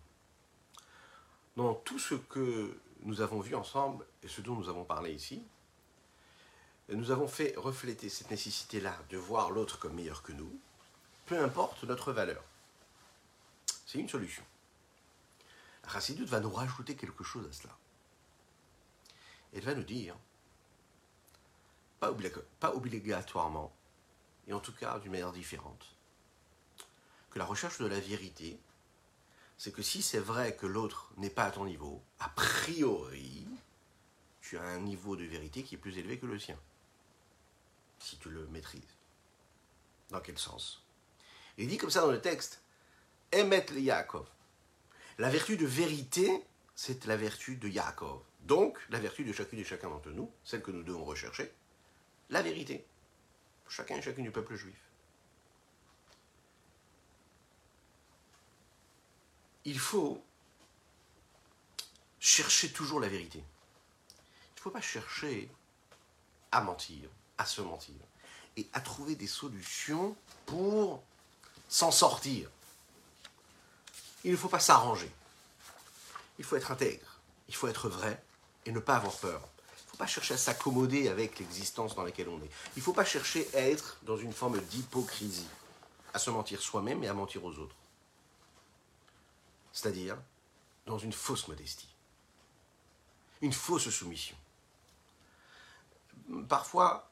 [1.56, 5.42] Dans tout ce que nous avons vu ensemble et ce dont nous avons parlé ici,
[6.88, 10.58] nous avons fait refléter cette nécessité-là de voir l'autre comme meilleur que nous,
[11.30, 12.42] peu importe notre valeur.
[13.86, 14.42] C'est une solution.
[15.84, 17.78] Rassidut va nous rajouter quelque chose à cela.
[19.52, 20.16] Elle va nous dire,
[22.00, 23.72] pas obligatoirement,
[24.48, 25.94] et en tout cas d'une manière différente,
[27.30, 28.58] que la recherche de la vérité,
[29.56, 33.46] c'est que si c'est vrai que l'autre n'est pas à ton niveau, a priori,
[34.40, 36.58] tu as un niveau de vérité qui est plus élevé que le sien
[38.00, 38.96] si tu le maîtrises.
[40.08, 40.82] Dans quel sens?
[41.60, 42.62] Il dit comme ça dans le texte
[43.32, 44.26] Emet le Yaakov.
[45.18, 46.42] La vertu de vérité,
[46.74, 48.22] c'est la vertu de Yaakov.
[48.40, 51.52] Donc, la vertu de chacune et chacun d'entre nous, celle que nous devons rechercher,
[52.30, 52.86] la vérité.
[53.68, 54.80] Chacun et chacune du peuple juif.
[59.66, 60.24] Il faut
[62.18, 63.38] chercher toujours la vérité.
[63.38, 65.50] Il ne faut pas chercher
[66.50, 67.94] à mentir à se mentir
[68.58, 71.02] et à trouver des solutions pour
[71.70, 72.50] s'en sortir.
[74.24, 75.10] Il ne faut pas s'arranger.
[76.38, 77.20] Il faut être intègre.
[77.48, 78.22] Il faut être vrai
[78.66, 79.40] et ne pas avoir peur.
[79.40, 82.50] Il ne faut pas chercher à s'accommoder avec l'existence dans laquelle on est.
[82.76, 85.48] Il ne faut pas chercher à être dans une forme d'hypocrisie,
[86.12, 87.76] à se mentir soi-même et à mentir aux autres.
[89.72, 90.18] C'est-à-dire
[90.86, 91.88] dans une fausse modestie,
[93.40, 94.36] une fausse soumission.
[96.48, 97.08] Parfois,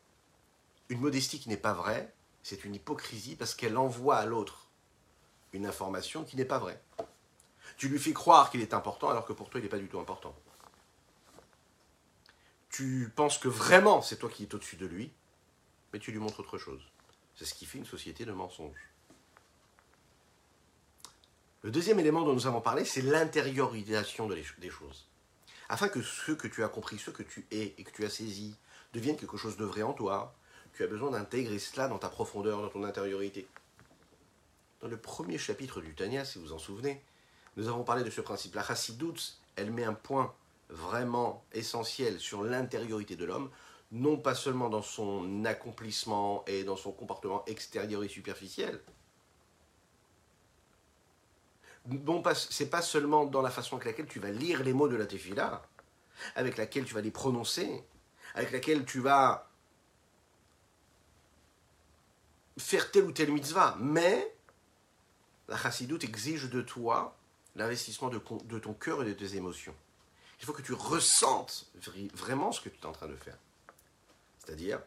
[0.89, 4.69] une modestie qui n'est pas vraie, c'est une hypocrisie parce qu'elle envoie à l'autre
[5.53, 6.81] une information qui n'est pas vraie.
[7.77, 9.89] Tu lui fais croire qu'il est important alors que pour toi il n'est pas du
[9.89, 10.35] tout important.
[12.71, 15.13] Tu penses que vraiment c'est toi qui es au-dessus de lui,
[15.93, 16.83] mais tu lui montres autre chose.
[17.37, 18.91] C'est ce qui fait une société de mensonges.
[21.63, 25.09] Le deuxième élément dont nous avons parlé, c'est l'intériorisation des choses.
[25.69, 28.11] Afin que ce que tu as compris, ce que tu es et que tu as
[28.11, 28.57] saisi
[28.93, 30.35] devienne quelque chose de vrai en toi,
[30.79, 33.49] tu as besoin d'intégrer cela dans ta profondeur, dans ton intériorité.
[34.81, 37.03] Dans le premier chapitre du Tanya, si vous en souvenez,
[37.57, 38.55] nous avons parlé de ce principe.
[38.55, 40.33] La Chassidoute, elle met un point
[40.69, 43.51] vraiment essentiel sur l'intériorité de l'homme,
[43.91, 48.81] non pas seulement dans son accomplissement et dans son comportement extérieur et superficiel.
[51.87, 54.95] Non, c'est pas seulement dans la façon avec laquelle tu vas lire les mots de
[54.95, 55.61] la tefila,
[56.37, 57.83] avec laquelle tu vas les prononcer,
[58.37, 59.48] avec laquelle tu vas
[62.59, 64.35] faire telle ou telle mitzvah, mais
[65.49, 67.17] la chassidoute exige de toi
[67.57, 68.19] l'investissement de,
[68.59, 69.75] ton cœur et de tes émotions.
[70.41, 71.67] Il faut que tu ressentes
[72.15, 73.37] vraiment ce que tu es en train de faire.
[74.39, 74.81] C'est-à-dire,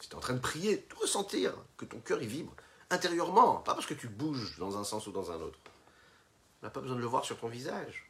[0.00, 2.54] si tu es en train de prier, de ressentir que ton cœur y vibre
[2.90, 5.58] intérieurement, pas parce que tu bouges dans un sens ou dans un autre.
[6.62, 8.08] On n'a pas besoin de le voir sur ton visage.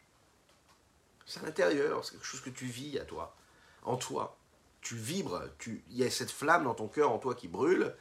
[1.27, 3.35] C'est à l'intérieur, c'est quelque chose que tu vis à toi,
[3.83, 4.37] en toi.
[4.81, 7.97] Tu vibres, il y a cette flamme dans ton cœur en toi qui brûle,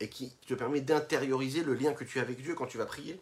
[0.00, 2.86] et qui te permet d'intérioriser le lien que tu as avec Dieu quand tu vas
[2.86, 3.20] prier.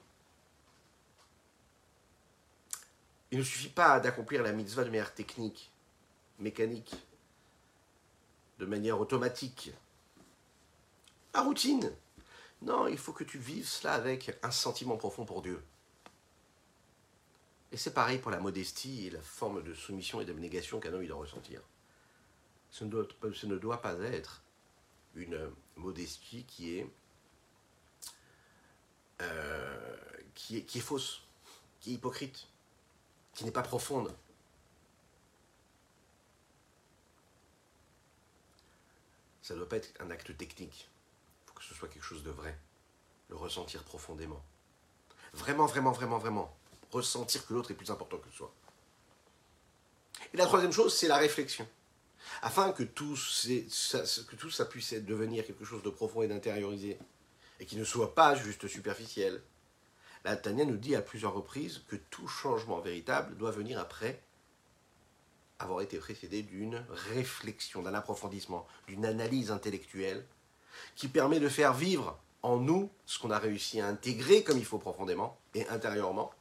[3.31, 5.73] Il ne suffit pas d'accomplir la mitzvah de manière technique,
[6.39, 6.95] mécanique,
[8.59, 9.73] de manière automatique.
[11.33, 11.93] La routine.
[12.63, 15.63] Non, il faut que tu vives cela avec un sentiment profond pour Dieu.
[17.73, 21.07] Et c'est pareil pour la modestie et la forme de soumission et d'abnégation qu'un homme
[21.07, 21.61] doit ressentir.
[22.71, 24.43] Ce ne doit pas être
[25.17, 26.91] une modestie qui est,
[29.23, 29.97] euh,
[30.35, 31.23] qui est, qui est fausse,
[31.81, 32.47] qui est hypocrite,
[33.35, 34.15] qui n'est pas profonde.
[39.43, 40.89] Ça ne doit pas être un acte technique.
[41.43, 42.59] Il faut que ce soit quelque chose de vrai.
[43.29, 44.43] Le ressentir profondément.
[45.35, 46.57] Vraiment, vraiment, vraiment, vraiment.
[46.91, 48.53] Ressentir que l'autre est plus important que soi.
[50.33, 51.69] Et la troisième chose, c'est la réflexion.
[52.43, 56.99] Afin que tout, ça, puisse devenir quelque chose de profond et d'intériorisé,
[57.61, 59.43] et qui ne soit pas juste superficiel,
[60.25, 64.21] la Tania nous dit à plusieurs reprises que tout changement véritable doit venir après
[65.59, 70.25] avoir été précédé d'une réflexion, d'un approfondissement, d'une analyse intellectuelle
[70.97, 74.65] qui permet de faire vivre en nous ce qu'on a réussi à intégrer comme il
[74.65, 76.33] faut profondément et intérieurement,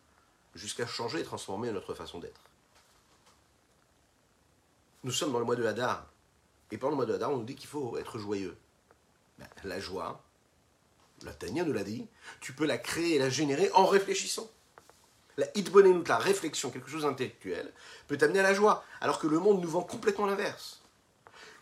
[0.56, 2.42] jusqu'à changer et transformer notre façon d'être.
[5.04, 6.08] Nous sommes dans le mois de Hadar,
[6.72, 8.58] et pendant le mois de Hadar, on nous dit qu'il faut être joyeux.
[9.38, 10.24] Ben, la joie,
[11.24, 12.08] la Tania nous l'a dit,
[12.40, 14.50] tu peux la créer et la générer en réfléchissant.
[15.38, 17.74] La hitbonenut, la réflexion, quelque chose d'intellectuel,
[18.08, 20.82] peut t'amener à la joie, alors que le monde nous vend complètement l'inverse.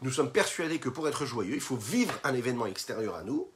[0.01, 3.49] Nous sommes persuadés que pour être joyeux, il faut vivre un événement extérieur à nous,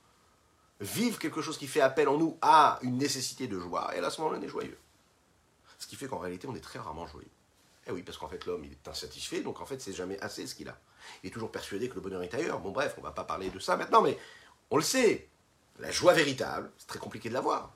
[0.80, 4.10] vivre quelque chose qui fait appel en nous à une nécessité de joie, et à
[4.10, 4.78] ce moment-là, on est joyeux.
[5.78, 7.30] Ce qui fait qu'en réalité, on est très rarement joyeux.
[7.88, 10.48] Eh oui, parce qu'en fait, l'homme, il est insatisfait, donc en fait, c'est jamais assez
[10.48, 10.78] ce qu'il a.
[11.24, 12.60] Il est toujours persuadé que le bonheur est ailleurs.
[12.60, 14.18] Bon, bref, on va pas parler de ça maintenant, mais
[14.72, 15.30] on le sait.
[15.80, 17.74] La joie véritable, c'est très compliqué de l'avoir.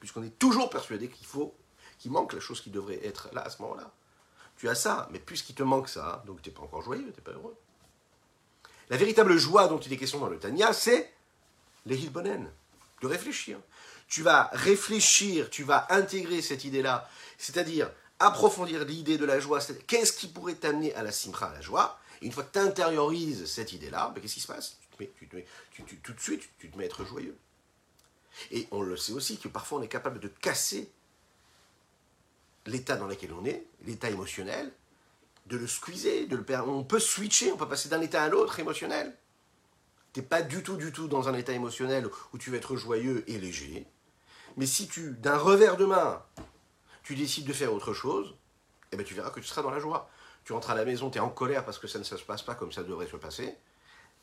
[0.00, 1.54] Puisqu'on est toujours persuadé qu'il faut,
[1.98, 3.92] qu'il manque la chose qui devrait être là à ce moment-là.
[4.56, 7.20] Tu as ça, mais puisqu'il te manque ça, donc tu n'es pas encore joyeux, tu
[7.20, 7.56] n'es pas heureux.
[8.90, 11.14] La véritable joie dont il est question dans le Tanya, c'est
[11.86, 12.50] les Hilbonen,
[13.00, 13.58] de réfléchir.
[14.08, 17.08] Tu vas réfléchir, tu vas intégrer cette idée-là,
[17.38, 21.60] c'est-à-dire approfondir l'idée de la joie, qu'est-ce qui pourrait t'amener à la simcha, à la
[21.60, 21.98] joie?
[22.22, 24.76] Et une fois que tu intériorises cette idée-là, ben, qu'est-ce qui se passe?
[24.98, 27.36] Tout de suite, tu te mets à être joyeux.
[28.50, 30.90] Et on le sait aussi que parfois on est capable de casser
[32.66, 34.70] l'état dans lequel on est, l'état émotionnel,
[35.46, 38.60] de le squeezer, de le on peut switcher, on peut passer d'un état à l'autre
[38.60, 39.16] émotionnel.
[40.12, 42.76] Tu n'es pas du tout, du tout dans un état émotionnel où tu vas être
[42.76, 43.86] joyeux et léger.
[44.56, 46.22] Mais si tu, d'un revers de main,
[47.02, 48.34] tu décides de faire autre chose,
[48.92, 50.08] eh bien tu verras que tu seras dans la joie.
[50.44, 52.42] Tu rentres à la maison, tu es en colère parce que ça ne se passe
[52.42, 53.56] pas comme ça devrait se passer.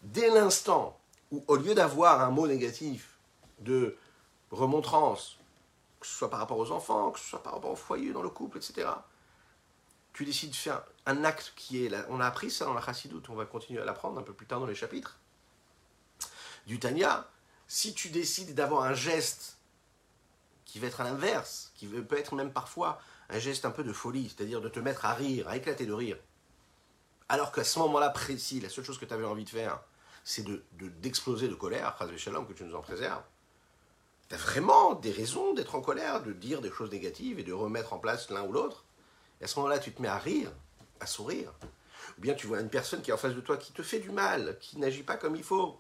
[0.02, 1.00] Dès l'instant
[1.32, 3.18] où, au lieu d'avoir un mot négatif
[3.60, 3.96] de
[4.52, 5.38] remontrance,
[6.00, 8.24] que ce soit par rapport aux enfants, que ce soit par rapport au foyer, dans
[8.24, 8.90] le couple, etc.,
[10.14, 11.90] tu décides de faire un acte qui est...
[11.90, 14.34] Là, on a appris ça dans la chassidoute, on va continuer à l'apprendre un peu
[14.34, 15.20] plus tard dans les chapitres
[16.66, 17.28] du Tanya.
[17.68, 19.57] Si tu décides d'avoir un geste
[20.68, 23.00] qui va être à l'inverse, qui peut être même parfois
[23.30, 25.94] un geste un peu de folie, c'est-à-dire de te mettre à rire, à éclater de
[25.94, 26.18] rire,
[27.30, 29.82] alors qu'à ce moment-là précis, la seule chose que tu avais envie de faire,
[30.24, 30.46] c'est
[31.02, 33.24] d'exploser de, de colère, phrase que tu nous en préserves.
[34.30, 37.54] Tu as vraiment des raisons d'être en colère, de dire des choses négatives et de
[37.54, 38.86] remettre en place l'un ou l'autre.
[39.40, 40.52] Et à ce moment-là, tu te mets à rire,
[41.00, 41.54] à sourire.
[42.18, 44.00] Ou bien tu vois une personne qui est en face de toi qui te fait
[44.00, 45.80] du mal, qui n'agit pas comme il faut,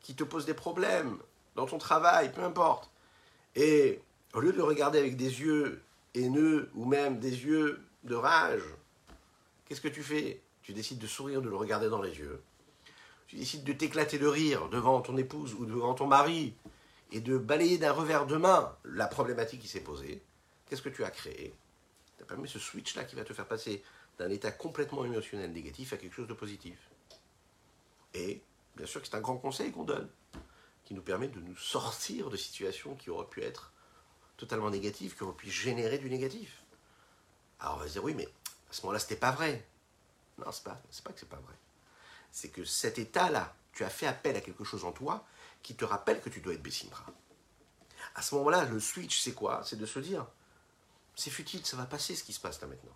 [0.00, 1.18] qui te pose des problèmes
[1.54, 2.90] dans ton travail, peu importe.
[3.54, 4.02] Et
[4.36, 5.82] au lieu de le regarder avec des yeux
[6.14, 8.62] haineux ou même des yeux de rage,
[9.64, 10.42] qu'est-ce que tu fais?
[10.62, 12.42] Tu décides de sourire, de le regarder dans les yeux.
[13.28, 16.54] Tu décides de t'éclater de rire devant ton épouse ou devant ton mari
[17.12, 20.22] et de balayer d'un revers de main la problématique qui s'est posée.
[20.66, 21.54] Qu'est-ce que tu as créé?
[22.18, 23.82] Tu as permis ce switch-là qui va te faire passer
[24.18, 26.90] d'un état complètement émotionnel négatif à quelque chose de positif.
[28.12, 28.42] Et
[28.76, 30.10] bien sûr que c'est un grand conseil qu'on donne,
[30.84, 33.72] qui nous permet de nous sortir de situations qui auraient pu être
[34.36, 36.62] totalement négatives, qui auraient pu générer du négatif.
[37.60, 38.26] Alors on va se dire, oui, mais
[38.70, 39.66] à ce moment-là, c'était pas vrai.
[40.38, 41.54] Non, c'est pas, pas que c'est pas vrai.
[42.30, 45.24] C'est que cet état-là, tu as fait appel à quelque chose en toi
[45.62, 47.06] qui te rappelle que tu dois être Bessimra.
[48.14, 49.62] À ce moment-là, le switch, c'est quoi?
[49.64, 50.26] C'est de se dire,
[51.14, 52.94] c'est futile, ça va passer ce qui se passe là maintenant.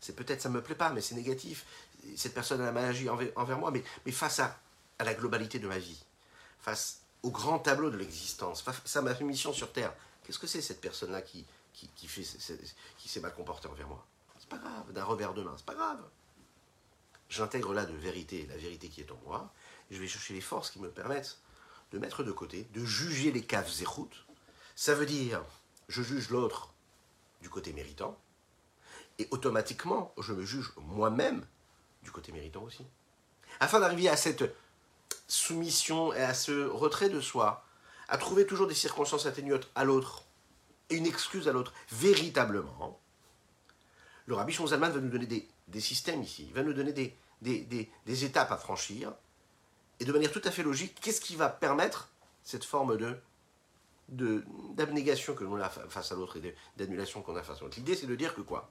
[0.00, 1.66] C'est peut-être, ça me plaît pas, mais c'est négatif.
[2.16, 4.58] Cette personne a mal agi envers, moi, mais, mais face à,
[4.98, 6.04] à la globalité de ma vie,
[6.60, 9.92] face au grand tableau de l'existence, face à ma mission sur Terre,
[10.26, 11.46] qu'est-ce que c'est cette personne-là qui,
[13.06, 14.04] s'est mal comportée envers moi?
[14.38, 16.02] C'est pas grave, d'un revers de main, c'est pas grave.
[17.28, 19.52] J'intègre là de vérité, la vérité qui est en moi,
[19.90, 21.38] et je vais chercher les forces qui me permettent
[21.92, 24.26] de mettre de côté, de juger les caves et routes.
[24.74, 25.42] Ça veut dire,
[25.88, 26.74] je juge l'autre
[27.40, 28.18] du côté méritant,
[29.18, 31.46] Et automatiquement, je me juge moi-même
[32.02, 32.84] du côté méritant aussi.
[33.60, 34.44] Afin d'arriver à cette
[35.28, 37.65] soumission et à ce retrait de soi,
[38.08, 40.24] à trouver toujours des circonstances atténuantes à l'autre
[40.90, 43.00] et une excuse à l'autre, véritablement,
[44.26, 48.24] le Rabbi Shonzalman va nous donner des, systèmes ici, il va nous donner des, des,
[48.24, 49.12] étapes à franchir,
[50.00, 52.08] et de manière tout à fait logique, qu'est-ce qui va permettre
[52.44, 53.16] cette forme de
[54.08, 57.76] d'abnégation que l'on a face à l'autre et d'annulation qu'on a face à l'autre?
[57.76, 58.70] L'idée, c'est de dire que quoi?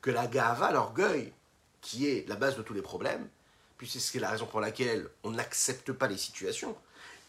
[0.00, 1.34] Que la gava, l'orgueil,
[1.82, 3.28] qui est la base de tous les problèmes,
[3.76, 6.74] puis c'est la raison pour laquelle on n'accepte pas les situations.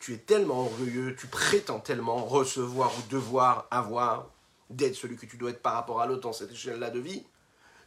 [0.04, 4.30] Tu es tellement orgueilleux, tu prétends tellement recevoir ou devoir avoir,
[4.70, 7.24] d'être celui que tu dois être par rapport à l'autre dans cette échelle-là de vie.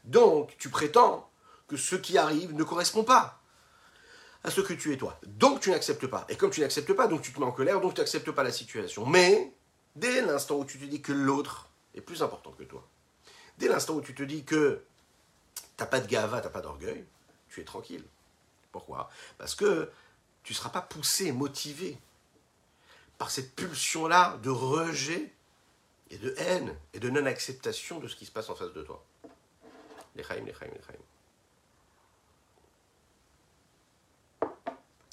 [0.05, 1.29] Donc, tu prétends
[1.69, 3.39] que ce qui arrive ne correspond pas
[4.45, 5.21] à ce que tu es toi.
[5.25, 6.25] Donc tu n'acceptes pas.
[6.31, 8.43] Et comme tu n'acceptes pas, donc tu te mets en colère, donc tu n'acceptes pas
[8.43, 9.05] la situation.
[9.05, 9.53] Mais
[9.95, 12.89] dès l'instant où tu te dis que l'autre est plus important que toi,
[13.59, 14.83] dès l'instant où tu te dis que
[15.57, 17.05] tu n'as pas de gava, n'as pas d'orgueil,
[17.51, 18.05] tu es tranquille.
[18.73, 19.11] Pourquoi?
[19.37, 19.91] Parce que
[20.45, 21.99] tu ne seras pas poussé, motivé
[23.19, 25.33] par cette pulsion-là de rejet
[26.11, 29.05] et de haine et de non-acceptation de ce qui se passe en face de toi.
[30.15, 30.53] Les les les.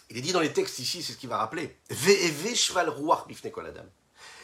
[0.09, 1.75] Il est dit dans les textes ici, c'est ce qu'il va rappeler.
[1.89, 3.89] Ve'eve ruach bifne koladam.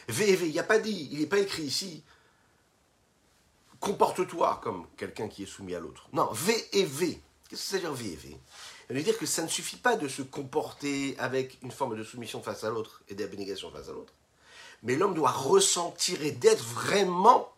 [0.08, 2.02] Ve'eve, il n'y a pas dit, il n'est pas écrit ici.
[3.78, 6.08] Comporte-toi comme quelqu'un qui est soumis à l'autre.
[6.12, 7.20] Non, ve'eve.
[7.48, 8.36] Qu'est-ce que ça veut dire ve'eve?
[8.90, 12.02] Ça veut dire que ça ne suffit pas de se comporter avec une forme de
[12.02, 14.12] soumission face à l'autre et d'abnégation face à l'autre.
[14.82, 17.54] Mais l'homme doit ressentir et d'être vraiment,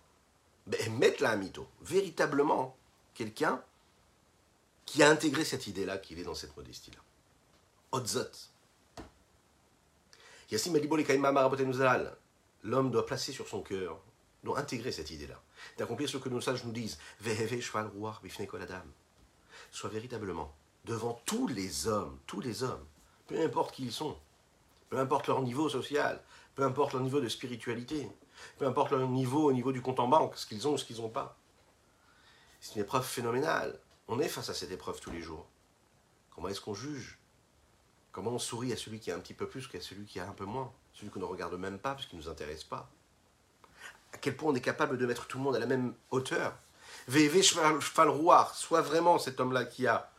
[0.67, 2.77] ben, mettre la un mytho, véritablement
[3.15, 3.63] quelqu'un
[4.85, 7.01] qui a intégré cette idée-là, qu'il est dans cette modestie-là.
[12.63, 13.99] L'homme doit placer sur son cœur,
[14.45, 15.41] doit intégrer cette idée-là,
[15.79, 16.99] d'accomplir ce que nos sages nous disent.
[19.71, 22.85] Soit véritablement devant tous les hommes, tous les hommes,
[23.27, 24.17] peu importe qui ils sont,
[24.91, 26.23] peu importe leur niveau social,
[26.55, 28.11] peu importe leur niveau de spiritualité,
[28.59, 30.85] peu importe leur niveau au niveau du compte en banque, ce qu'ils ont ou ce
[30.85, 31.37] qu'ils n'ont pas.
[32.61, 33.79] C'est une épreuve phénoménale.
[34.09, 35.47] On est face à cette épreuve tous les jours.
[36.31, 37.19] Comment est-ce qu'on juge?
[38.11, 40.29] Comment on sourit à celui qui a un petit peu plus qu'à celui qui a
[40.29, 40.73] un peu moins?
[40.93, 42.91] Celui qu'on ne regarde même pas parce qu'il ne nous intéresse pas
[44.13, 46.55] À quel point on est capable de mettre tout le monde à la même hauteur?
[47.09, 47.41] VV
[47.97, 50.12] Rouard, soit vraiment cet homme-là qui a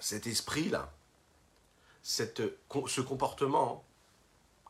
[0.00, 0.92] cet esprit-là,
[2.02, 3.84] ce comportement,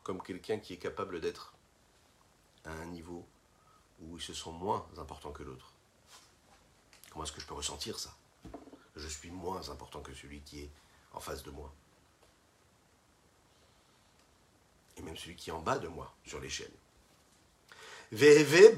[0.03, 1.53] comme quelqu'un qui est capable d'être
[2.65, 3.25] à un niveau
[4.01, 5.73] où ils se sent moins importants que l'autre.
[7.11, 8.15] Comment est-ce que je peux ressentir ça?
[8.95, 10.69] Je suis moins important que celui qui est
[11.13, 11.73] en face de moi.
[14.97, 16.71] Et même celui qui est en bas de moi sur l'échelle.
[18.11, 18.75] VV,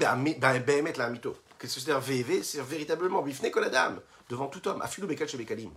[0.82, 1.36] mettre la mito.
[1.58, 5.72] Qu'est-ce que c'est VV C'est véritablement bifne la dame, devant tout homme, afilou bekalim.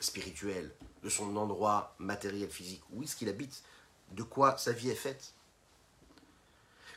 [0.00, 0.70] spirituel,
[1.02, 3.64] de son endroit matériel, physique, où est-ce qu'il habite,
[4.10, 5.32] de quoi sa vie est faite.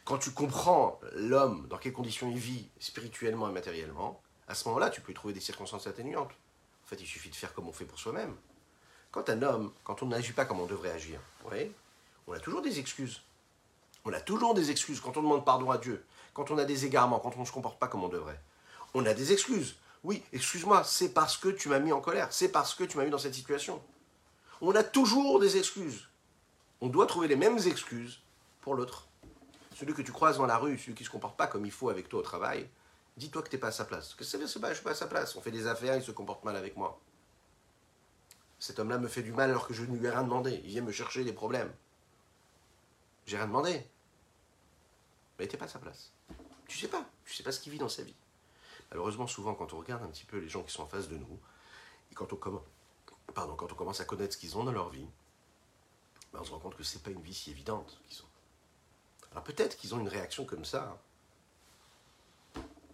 [0.03, 4.89] Quand tu comprends l'homme, dans quelles conditions il vit spirituellement et matériellement, à ce moment-là,
[4.89, 6.33] tu peux trouver des circonstances atténuantes.
[6.83, 8.35] En fait, il suffit de faire comme on fait pour soi-même.
[9.09, 11.73] Quand un homme, quand on n'agit pas comme on devrait agir, voyez,
[12.27, 13.21] on a toujours des excuses.
[14.07, 16.85] On a toujours des excuses quand on demande pardon à Dieu, quand on a des
[16.85, 18.41] égarements, quand on ne se comporte pas comme on devrait.
[18.93, 19.75] On a des excuses.
[20.03, 23.03] Oui, excuse-moi, c'est parce que tu m'as mis en colère, c'est parce que tu m'as
[23.03, 23.81] mis dans cette situation.
[24.61, 26.07] On a toujours des excuses
[26.81, 28.21] on doit trouver les mêmes excuses
[28.61, 29.07] pour l'autre.
[29.75, 31.71] Celui que tu croises dans la rue, celui qui ne se comporte pas comme il
[31.71, 32.69] faut avec toi au travail,
[33.15, 34.15] dis-toi que tu n'es pas à sa place.
[34.15, 35.35] Que veut dire Je ne suis pas à sa place.
[35.35, 36.99] On fait des affaires, il se comporte mal avec moi.
[38.59, 40.61] Cet homme-là me fait du mal alors que je ne lui ai rien demandé.
[40.63, 41.71] Il vient me chercher des problèmes.
[43.25, 43.85] J'ai rien demandé.
[45.39, 46.11] Mais tu n'es pas à sa place.
[46.67, 47.05] Tu sais pas.
[47.25, 48.15] Tu sais pas ce qu'il vit dans sa vie.
[48.89, 51.17] Malheureusement, souvent, quand on regarde un petit peu les gens qui sont en face de
[51.17, 51.39] nous,
[52.11, 52.37] et quand on,
[53.33, 55.07] Pardon, quand on commence à connaître ce qu'ils ont dans leur vie,
[56.33, 58.29] ben, on se rend compte que ce n'est pas une vie si évidente qu'ils ont.
[59.31, 60.97] Alors peut-être qu'ils ont une réaction comme ça,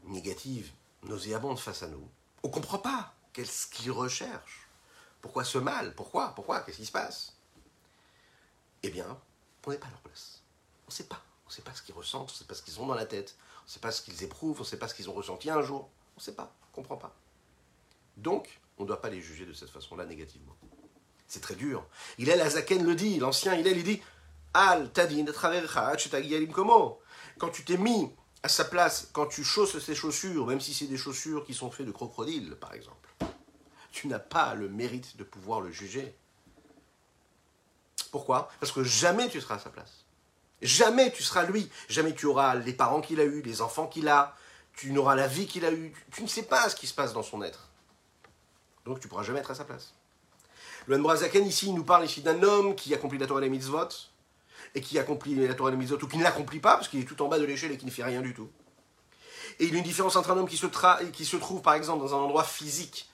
[0.03, 0.71] négative,
[1.03, 2.09] nauséabonde face à nous.
[2.43, 4.67] On ne comprend pas qu'est-ce qu'ils recherchent.
[5.21, 5.95] Pourquoi ce mal?
[5.95, 6.35] Pourquoi?
[6.35, 6.61] Pourquoi?
[6.61, 7.37] Qu'est-ce qui se passe?
[8.81, 9.17] Eh bien,
[9.65, 10.41] On n'est pas à leur place.
[10.85, 11.23] On ne sait pas.
[11.45, 12.95] On ne sait pas ce qu'ils ressentent, on ne sait pas ce qu'ils ont dans
[12.95, 15.09] la tête, on ne sait pas ce qu'ils éprouvent, on ne sait pas ce qu'ils
[15.09, 15.89] ont ressenti un jour.
[16.15, 17.15] On ne sait pas, on ne comprend pas.
[18.17, 20.55] Donc, on ne doit pas les juger de cette façon-là négativement.
[21.27, 21.85] C'est très dur.
[22.17, 24.01] Il est Zaken le dit, l'ancien il est, il dit
[24.53, 25.25] Al tadin
[26.51, 26.99] como.
[27.39, 28.11] Quand tu t'es mis
[28.43, 31.71] à sa place, quand tu chausses ses chaussures, même si c'est des chaussures qui sont
[31.71, 33.09] faites de crocodile, par exemple,
[33.91, 36.15] tu n'as pas le mérite de pouvoir le juger.
[38.11, 38.49] Pourquoi?
[38.59, 40.02] Parce que jamais tu seras à sa place.
[40.63, 41.69] Jamais tu seras lui.
[41.89, 44.35] Jamais tu auras les parents qu'il a eus, les enfants qu'il a.
[44.75, 45.93] Tu n'auras la vie qu'il a eue.
[46.11, 47.69] Tu ne sais pas ce qui se passe dans son être.
[48.85, 49.93] Donc tu ne pourras jamais être à sa place.
[50.87, 53.87] Le Brazaken ici, nous parle ici d'un homme qui accomplit la Torah et les mitzvot,
[54.75, 56.99] et qui accomplit la Torah et les mitzvot, ou qui ne l'accomplit pas, parce qu'il
[56.99, 58.49] est tout en bas de l'échelle et qui ne fait rien du tout.
[59.59, 62.15] Et il y a une différence entre un homme qui se trouve, par exemple, dans
[62.15, 63.09] un endroit physique,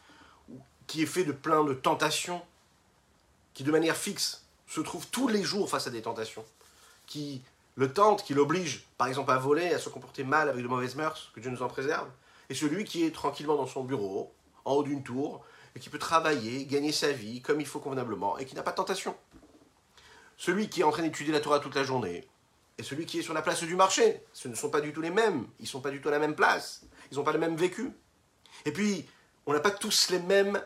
[0.88, 2.42] qui est fait de plein de tentations,
[3.54, 6.46] qui de manière fixe se trouve tous les jours face à des tentations,
[7.10, 7.42] qui
[7.76, 10.96] le tente, qui l'oblige, par exemple, à voler, à se comporter mal avec de mauvaises
[10.96, 12.08] mœurs, que Dieu nous en préserve,
[12.50, 14.34] et celui qui est tranquillement dans son bureau,
[14.64, 15.44] en haut d'une tour,
[15.76, 18.72] et qui peut travailler, gagner sa vie comme il faut convenablement, et qui n'a pas
[18.72, 19.16] de tentation.
[20.38, 22.28] Celui qui est en train d'étudier la Torah toute la journée,
[22.78, 25.02] et celui qui est sur la place du marché, ce ne sont pas du tout
[25.02, 27.34] les mêmes, ils ne sont pas du tout à la même place, ils n'ont pas
[27.34, 27.92] le même vécu.
[28.66, 29.10] Et puis,
[29.46, 30.62] on n'a pas tous les mêmes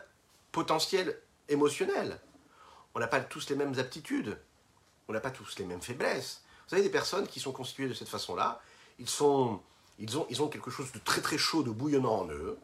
[0.52, 1.18] potentiels
[1.48, 2.20] émotionnels,
[2.94, 4.38] on n'a pas tous les mêmes aptitudes,
[5.08, 6.42] on n'a pas tous les mêmes faiblesses.
[6.64, 8.60] Vous savez, des personnes qui sont constituées de cette façon-là,
[8.98, 9.60] ils, sont,
[9.98, 12.58] ils, ont, ils ont quelque chose de très très chaud, de bouillonnant en eux,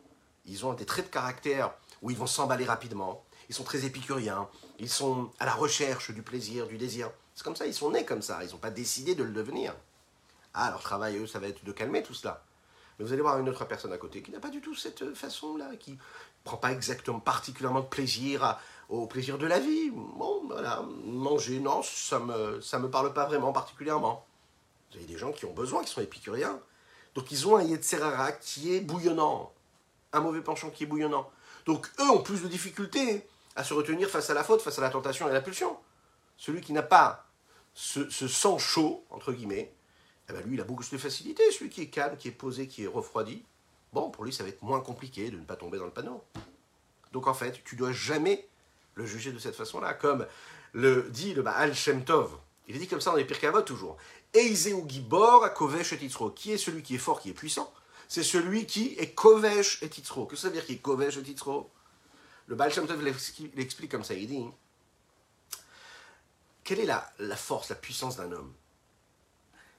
[0.47, 1.73] ils ont des traits de caractère
[2.03, 6.23] où ils vont s'emballer rapidement, ils sont très épicuriens, ils sont à la recherche du
[6.23, 7.11] plaisir, du désir.
[7.35, 9.75] C'est comme ça, ils sont nés comme ça, ils n'ont pas décidé de le devenir.
[10.55, 12.43] Ah, leur travail, eux, ça va être de calmer tout cela.
[12.99, 15.15] Mais vous allez voir une autre personne à côté qui n'a pas du tout cette
[15.15, 15.97] façon-là, qui ne
[16.45, 18.59] prend pas exactement particulièrement de plaisir
[18.91, 19.91] au plaisir de la vie.
[19.91, 24.27] Bon, voilà, manger, non, ça ne me, ça me parle pas vraiment particulièrement.
[24.91, 26.61] Vous avez des gens qui ont besoin, qui sont épicuriens.
[27.15, 29.53] Donc ils ont un Yetzerara qui est bouillonnant,
[30.13, 31.31] un mauvais penchant qui est bouillonnant.
[31.67, 33.27] Donc eux ont plus de difficultés
[33.57, 35.77] à se retenir face à la faute, face à la tentation et à la pulsion.
[36.37, 37.27] Celui qui n'a pas
[37.75, 39.73] ce, sang chaud, entre guillemets,
[40.29, 41.49] eh ben lui, il a beaucoup de facilité.
[41.53, 43.45] Celui qui est calme, qui est posé, qui est refroidi,
[43.93, 46.25] bon, pour lui, ça va être moins compliqué de ne pas tomber dans le panneau.
[47.13, 48.49] Donc en fait, tu dois jamais
[48.95, 50.27] le juger de cette façon-là, comme
[50.73, 52.37] le dit le Baal Shem Tov.
[52.69, 53.97] Il est dit comme ça dans les Pirkavot toujours.
[54.33, 55.99] Eizeu Gibor Kovesh et
[56.37, 57.73] Qui est celui qui est fort, qui est puissant?
[58.09, 60.27] C'est celui qui est Kovesh et Titzro.
[60.27, 61.71] Que ça veut dire qui est Kovesh et Titzro
[62.47, 64.15] Le Baal Shem Tov l'explique comme ça.
[64.15, 64.45] Il dit
[66.63, 68.53] Quelle est la, la force, la puissance d'un homme?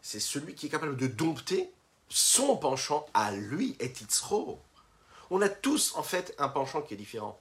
[0.01, 1.71] C'est celui qui est capable de dompter
[2.09, 4.61] son penchant à lui et Titzro.
[5.29, 7.39] On a tous en fait un penchant qui est différent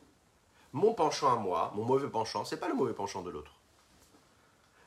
[0.73, 3.53] mon penchant à moi, mon mauvais penchant, c'est pas le mauvais penchant de l'autre.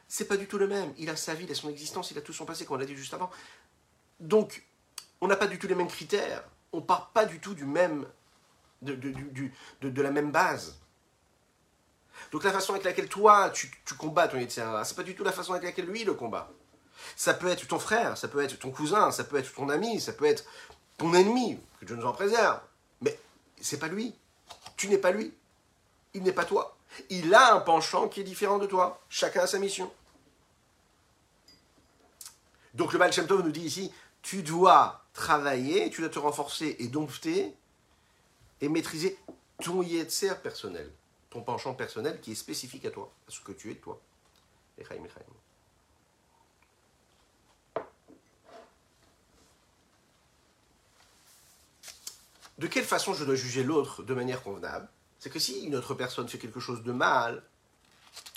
[0.07, 0.93] C'est pas du tout le même.
[0.97, 2.79] Il a sa vie, il a son existence, il a tout son passé, comme on
[2.79, 3.29] l'a dit juste avant.
[4.19, 4.63] Donc,
[5.21, 6.43] on n'a pas du tout les mêmes critères.
[6.71, 8.05] On part pas du tout du même,
[8.81, 10.79] de, la même base.
[12.31, 15.31] Donc la façon avec laquelle toi tu, combats ton Yetzirah, c'est pas du tout la
[15.31, 16.51] façon avec laquelle lui le combat.
[17.15, 19.99] Ça peut être ton frère, ça peut être ton cousin, ça peut être ton ami,
[19.99, 20.45] ça peut être
[20.97, 22.59] ton ennemi, que Dieu nous en préserve.
[23.01, 23.19] Mais
[23.61, 24.15] c'est pas lui.
[24.77, 25.33] Tu n'es pas lui
[26.13, 26.77] il n'est pas toi.
[27.09, 28.99] Il a un penchant qui est différent de toi.
[29.09, 29.91] Chacun a sa mission.
[32.73, 33.91] Donc le Baal Tov nous dit ici,
[34.21, 37.53] tu dois travailler, tu dois te renforcer et dompter
[38.61, 39.17] et maîtriser
[39.61, 40.91] ton yetzer personnel,
[41.29, 43.99] ton penchant personnel qui est spécifique à toi, à ce que tu es de toi.
[52.57, 54.87] De quelle façon je dois juger l'autre de manière convenable?
[55.23, 57.41] C'est que si une autre personne fait quelque chose de mal,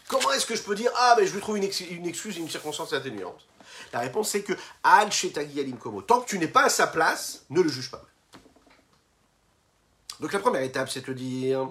[0.07, 2.93] comment est-ce que je peux dire Ah, ben je lui trouve une, excuse une circonstance
[2.93, 3.45] atténuante?
[3.93, 4.53] La réponse c'est que
[4.85, 5.11] Al
[5.81, 6.03] Komo.
[6.03, 8.05] Tant que tu n'es pas à sa place, ne le juge pas.
[10.21, 11.69] Donc la première étape, c'est de dire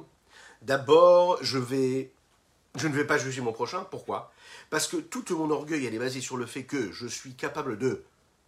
[0.61, 1.59] d'abord, je.
[2.75, 3.85] Je ne vais pas juger mon prochain.
[3.89, 4.33] Pourquoi?
[4.69, 7.77] Parce que tout mon orgueil, elle est basée sur le fait que je suis capable
[7.77, 8.03] de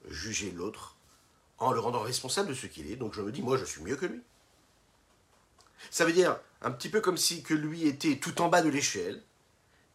[0.10, 0.98] juger l'autre
[1.60, 2.98] en le rendant responsable de ce qu'il est.
[2.98, 4.22] Donc je me dis, moi, je suis mieux que lui.
[5.92, 8.70] Ça veut dire un petit peu comme si que lui était tout en bas de
[8.70, 9.22] l'échelle,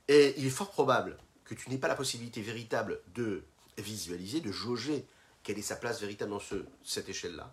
[0.09, 3.43] et il est fort probable que tu n'aies pas la possibilité véritable de
[3.78, 5.07] visualiser, de jauger
[5.43, 7.53] quelle est sa place véritable dans ce, cette échelle-là.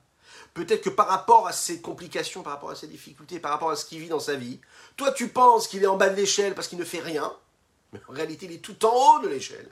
[0.54, 3.76] Peut-être que par rapport à ses complications, par rapport à ses difficultés, par rapport à
[3.76, 4.60] ce qu'il vit dans sa vie,
[4.96, 7.34] toi tu penses qu'il est en bas de l'échelle parce qu'il ne fait rien,
[7.94, 9.70] mais en réalité il est tout en haut de l'échelle.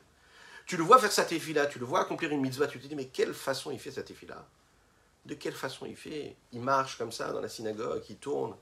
[0.65, 2.95] Tu le vois faire sa téfila, tu le vois accomplir une mitzvah, tu te dis
[2.95, 4.47] mais quelle façon il fait sa téfila
[5.27, 8.55] de quelle façon il fait Il marche comme ça dans la synagogue, il tourne,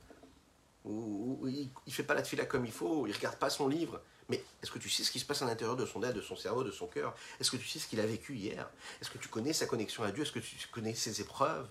[0.83, 3.67] ou, il ne fait pas la tefila comme il faut, il ne regarde pas son
[3.67, 4.01] livre.
[4.27, 6.21] Mais est-ce que tu sais ce qui se passe à l'intérieur de son être, de
[6.21, 7.15] son cerveau, de son cœur?
[7.39, 8.67] Est-ce que tu sais ce qu'il a vécu hier?
[8.99, 10.23] Est-ce que tu connais sa connexion à Dieu?
[10.23, 11.67] Est-ce que tu connais ses épreuves?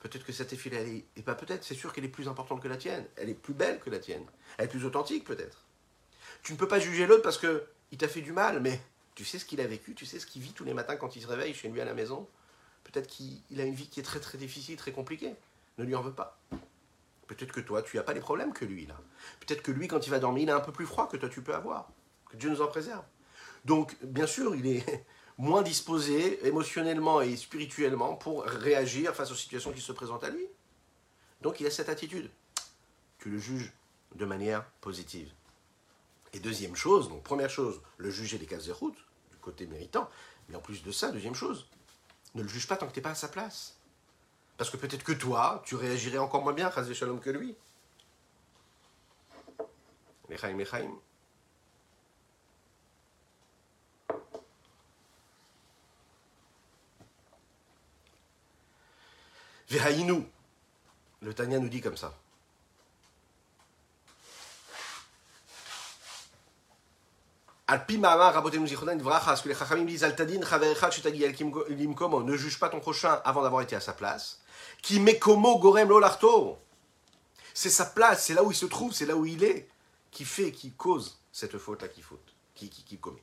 [0.00, 2.60] Peut-être que cette effet elle est, et pas peut-être, c'est sûr qu'elle est plus importante
[2.60, 3.06] que la tienne.
[3.16, 4.24] Elle est plus belle que la tienne.
[4.58, 5.64] Elle est plus authentique peut-être.
[6.42, 8.80] Tu ne peux pas juger l'autre parce que il t'a fait du mal, mais
[9.14, 11.14] tu sais ce qu'il a vécu, tu sais ce qu'il vit tous les matins quand
[11.14, 12.28] il se réveille chez lui à la maison?
[12.84, 15.34] Peut-être qu'il a une vie qui est très très difficile, très compliquée.
[15.78, 16.38] Ne lui en veux pas.
[17.26, 18.96] Peut-être que toi, tu n'as pas les problèmes que lui, là.
[19.40, 21.28] Peut-être que lui, quand il va dormir, il a un peu plus froid que toi,
[21.28, 21.88] tu peux avoir.
[22.28, 23.04] Que Dieu nous en préserve.
[23.64, 25.06] Donc, bien sûr, il est
[25.38, 30.46] moins disposé émotionnellement et spirituellement pour réagir face aux situations qui se présentent à lui.
[31.40, 32.30] Donc, il a cette attitude.
[33.18, 33.72] Tu le juges
[34.14, 35.32] de manière positive.
[36.34, 38.96] Et deuxième chose, donc première chose, le juger des cases de route,
[39.30, 40.08] du côté méritant.
[40.48, 41.66] Mais en plus de ça, deuxième chose,
[42.34, 43.76] ne le juge pas tant que tu n'es pas à sa place.
[44.56, 47.56] Parce que peut-être que toi, tu réagirais encore moins bien à Shalom que lui.
[50.28, 50.90] Mechaim, Mechaim.
[59.68, 60.26] Vehaïnou.
[61.20, 62.14] Le Tanya nous dit comme ça.
[72.24, 74.40] Ne juge pas ton prochain avant d'avoir été à sa place.
[74.82, 76.00] Qui mekomo gorem lo
[77.54, 79.68] C'est sa place, c'est là où il se trouve, c'est là où il est,
[80.10, 83.22] qui fait, qui cause cette faute-là qui faute, qui, qui, qui commet.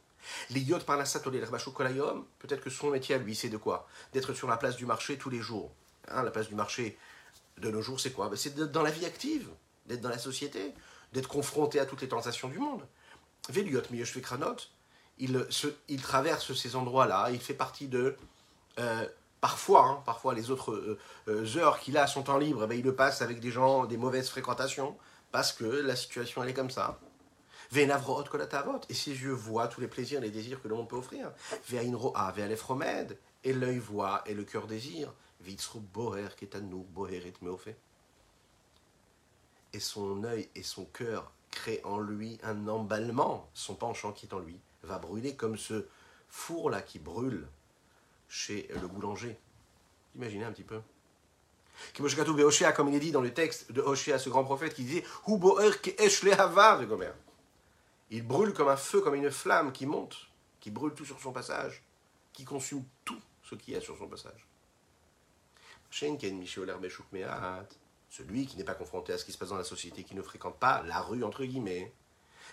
[0.50, 3.88] L'idiot par la kolayom, peut-être que son métier à lui, c'est de quoi?
[4.14, 5.72] D'être sur la place du marché tous les jours.
[6.10, 6.98] Hein, la place du marché
[7.58, 8.30] de nos jours, c'est quoi?
[8.30, 9.50] Ben, C'est d'être dans la vie active,
[9.86, 10.74] d'être dans la société,
[11.14, 12.86] d'être confronté à toutes les tentations du monde.
[13.48, 13.82] Véliot
[14.22, 14.58] Kranot,
[15.18, 15.48] il,
[15.88, 18.16] il traverse ces endroits-là, il fait partie de.
[18.80, 19.08] Euh,
[19.42, 22.68] parfois, hein, parfois les autres euh, euh, heures qu'il a à son temps libre, eh
[22.68, 24.98] ben, il le passe avec des gens, des mauvaises fréquentations,
[25.32, 27.00] parce que la situation elle est comme ça.
[27.72, 31.32] Venavrot kolatavot, et ses yeux voient tous les plaisirs, les désirs que monde peut offrir.
[31.68, 35.14] Veinroa, vealefromed, et l'œil voit et le cœur désire.
[35.42, 37.70] Vitzru boher ketanu boheret meofe.
[39.72, 44.34] Et son œil et son cœur crée en lui un emballement, son penchant qui est
[44.34, 45.86] en lui va brûler comme ce
[46.30, 47.48] four-là qui brûle
[48.28, 49.38] chez le boulanger.
[50.16, 50.80] Imaginez un petit peu.
[51.96, 55.04] Comme il est dit dans le texte de Hoshea, ce grand prophète, qui disait
[58.12, 60.28] Il brûle comme un feu, comme une flamme qui monte,
[60.60, 61.84] qui brûle tout sur son passage,
[62.34, 64.46] qui consume tout ce qu'il y a sur son passage.
[68.10, 70.22] Celui qui n'est pas confronté à ce qui se passe dans la société, qui ne
[70.22, 71.94] fréquente pas la rue, entre guillemets.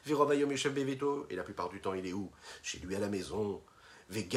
[0.09, 2.31] Et la plupart du temps, il est où?
[2.63, 3.63] Chez lui à la maison.
[4.15, 4.29] Et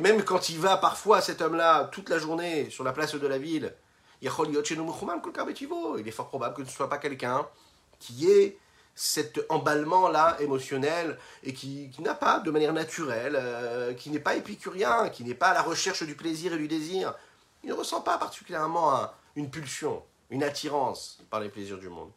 [0.00, 3.38] même quand il va parfois, cet homme-là, toute la journée, sur la place de la
[3.38, 3.72] ville,
[4.22, 4.30] il est
[6.10, 7.46] fort probable que ce ne soit pas quelqu'un
[7.98, 8.58] qui ait
[8.94, 15.08] cet emballement-là émotionnel et qui, n'a pas de manière naturelle, euh, qui n'est pas épicurien,
[15.10, 17.14] qui n'est pas à la recherche du plaisir et du désir.
[17.62, 22.10] Il ne ressent pas particulièrement une pulsion, une attirance par les plaisirs du monde.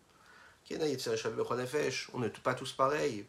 [2.13, 3.25] On n'est pas tous pareils.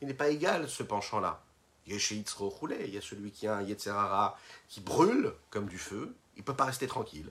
[0.00, 1.42] Il n'est pas égal ce penchant-là.
[1.86, 6.14] Il y a celui qui a un Yetzerara qui brûle comme du feu.
[6.36, 7.30] Il ne peut pas rester tranquille.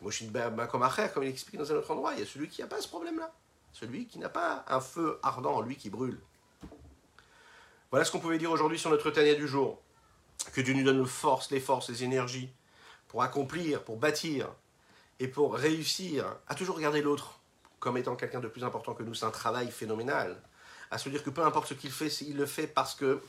[0.00, 2.88] Comme il explique dans un autre endroit, il y a celui qui n'a pas ce
[2.88, 3.32] problème-là.
[3.72, 6.18] Celui qui n'a pas un feu ardent en lui qui brûle.
[7.90, 9.80] Voilà ce qu'on pouvait dire aujourd'hui sur notre Tania du jour.
[10.52, 12.50] Que Dieu nous donne le force, les forces, les énergies
[13.08, 14.48] pour accomplir, pour bâtir
[15.20, 17.38] et pour réussir à toujours regarder l'autre
[17.78, 20.40] comme étant quelqu'un de plus important que nous, c'est un travail phénoménal.
[20.90, 23.22] À se dire que peu importe ce qu'il fait, il le fait parce que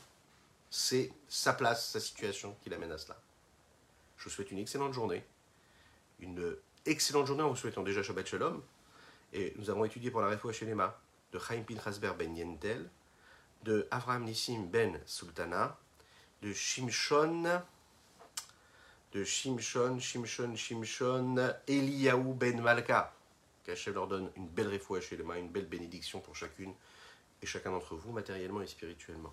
[0.70, 3.20] c'est sa place, sa situation qui l'amène à cela.
[4.16, 5.22] Je vous souhaite une excellente journée.
[6.18, 8.62] Une excellente journée en vous souhaitant déjà Shabbat Shalom.
[9.34, 10.98] Et nous avons étudié pour la Refoua Shelema
[11.32, 12.88] de Chaim Pinchasber ben Yentel,
[13.64, 15.78] de Avraham Nissim ben Sultana,
[16.40, 17.62] de Shimshon,
[19.12, 23.12] de Shimshon, Shimshon, Shimshon, Eliyahu ben Malka
[23.64, 26.72] qu'Hachem leur donne une belle réfoua chez les mains, une belle bénédiction pour chacune
[27.40, 29.32] et chacun d'entre vous, matériellement et spirituellement.